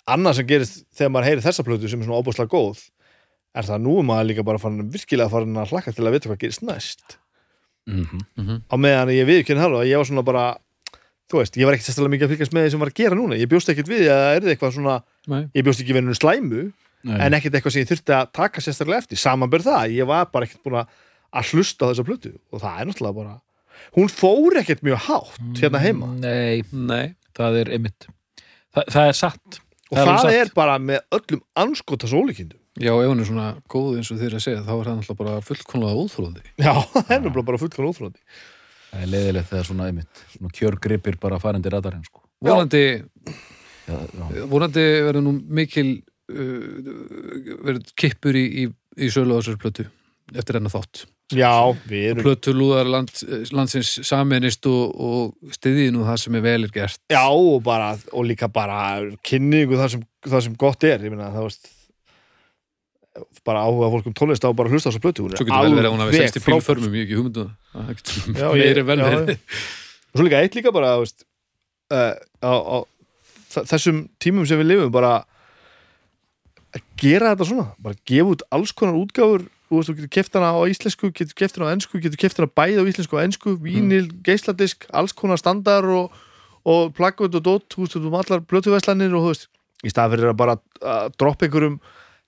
[0.09, 2.81] annað sem gerist þegar maður heyri þessa plötu sem er svona óbúslega góð
[3.53, 6.15] er það að nú er maður líka bara farin, virkilega farin að hlakka til að
[6.17, 7.19] vita hvað gerist næst
[7.85, 8.21] Mm -hmm.
[8.39, 8.61] Mhm.
[8.71, 10.57] á meðan ég viðkynni það og ég var svona bara
[11.29, 13.15] þú veist, ég var ekkert sérstæðlega mikið að fylgjast með því sem var að gera
[13.15, 15.43] núna ég bjóst ekkert við að það er eitthvað svona Nei.
[15.53, 16.71] ég bjóst ekki við hennu slæmu
[17.03, 20.45] en ekkert eitthvað sem ég þurfti að taka sérstaklega eftir samanber það, ég var bara
[20.45, 20.87] ekkert búin að
[21.33, 22.31] að hlusta á þessa plötu.
[22.53, 23.35] Og það er náttúrulega bara
[23.97, 26.09] hún fór ekkert mjög hátt hérna heima.
[26.21, 28.07] Nei, Nei, það er einmitt
[28.73, 29.59] Þa, það er satt.
[29.91, 30.35] Og Það er það satt.
[30.39, 34.33] er bara með öllum anskotas ólíkindum já, ef hún er svona góð eins og þér
[34.39, 37.89] að segja, þá er það náttúrulega bara fullkonlega óþrúðandi já, það er náttúrulega bara fullkvæm
[37.91, 38.23] óþrjóðandi
[38.93, 42.23] Það er leiðilegt þegar svona einmitt svona kjörgripir bara farandi radarinn sko.
[42.45, 42.49] Já.
[44.49, 45.87] vonandi verður nú mikil
[46.33, 46.67] uh,
[47.65, 48.65] verður kippur í, í,
[49.05, 49.85] í sölu á þessar plötu
[50.33, 51.51] eftir enna þátt já,
[51.87, 53.13] við erum plötu lúðar land,
[53.55, 56.99] landsins saminist og, og stiðið nú það sem er vel er gert.
[57.13, 58.81] Já, og bara, og líka bara
[59.25, 61.71] kynningu það sem, það sem gott er ég meina, það veist
[63.45, 65.89] bara áhuga fólk um tónlist á bara hlusta á þessa plötu Svo getur vel verið
[65.89, 66.57] að hún hafi alveg selst í frábær.
[66.57, 67.43] bílförmum, ég ekki hugmyndu
[68.39, 69.29] það meiri vel verið
[70.13, 71.25] og svo líka eitt líka bara veist,
[71.93, 72.77] uh, á, á
[73.69, 75.13] þessum tímum sem við lifum bara
[76.73, 80.37] að gera þetta svona bara gefa út alls konar útgáfur þú veist, þú getur keft
[80.37, 83.23] hana á íslensku getur keft hana á ensku, getur keft hana bæði á íslensku og
[83.23, 86.13] ensku, vínil, geisladisk, alls konar standar og,
[86.63, 89.49] og plaggut og dót, þú veist, þú allar blötuverslanir og þú veist,
[89.83, 91.77] í stað fyrir að bara að droppa einhverjum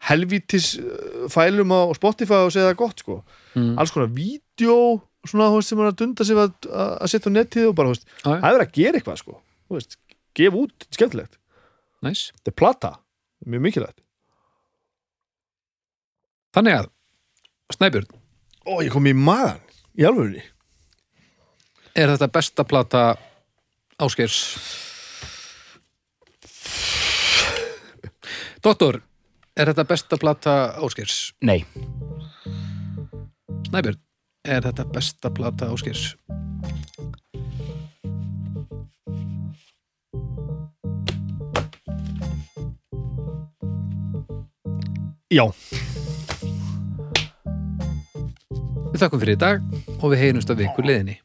[0.05, 3.21] helvítis uh, fælum á Spotify og segja það gott sko.
[3.55, 3.75] Mm.
[3.79, 4.77] alls konar vídeo
[5.25, 7.91] svona þú veist, sem hann að dunda sig að, að setja á netið og bara,
[7.91, 8.29] þú veist, já.
[8.29, 9.37] það er að gera eitthvað sko.
[9.65, 9.97] Þú veist,
[10.37, 11.39] gefa út, skemmtilegt.
[12.05, 12.27] Næs.
[12.35, 12.91] þetta er plata,
[13.49, 14.01] mjög mikilvægt.
[16.55, 16.91] Þannig að,
[17.73, 18.11] Snæbjörn,
[18.69, 19.63] ó, ég kom í maðan,
[19.97, 20.43] í alvörunni
[21.95, 23.03] er þetta besta plata
[24.03, 24.39] Áskeirs?
[28.65, 28.99] Doktor,
[29.55, 31.31] er þetta besta plata Áskeirs?
[31.45, 31.63] Nei,
[33.69, 34.01] Snæbjörn,
[34.43, 36.15] er þetta besta plata Áskeirs?
[45.35, 45.43] já,
[48.95, 49.63] Við þakkum fyrir í dag
[49.97, 51.17] og við heyrumst af vikur liðinni.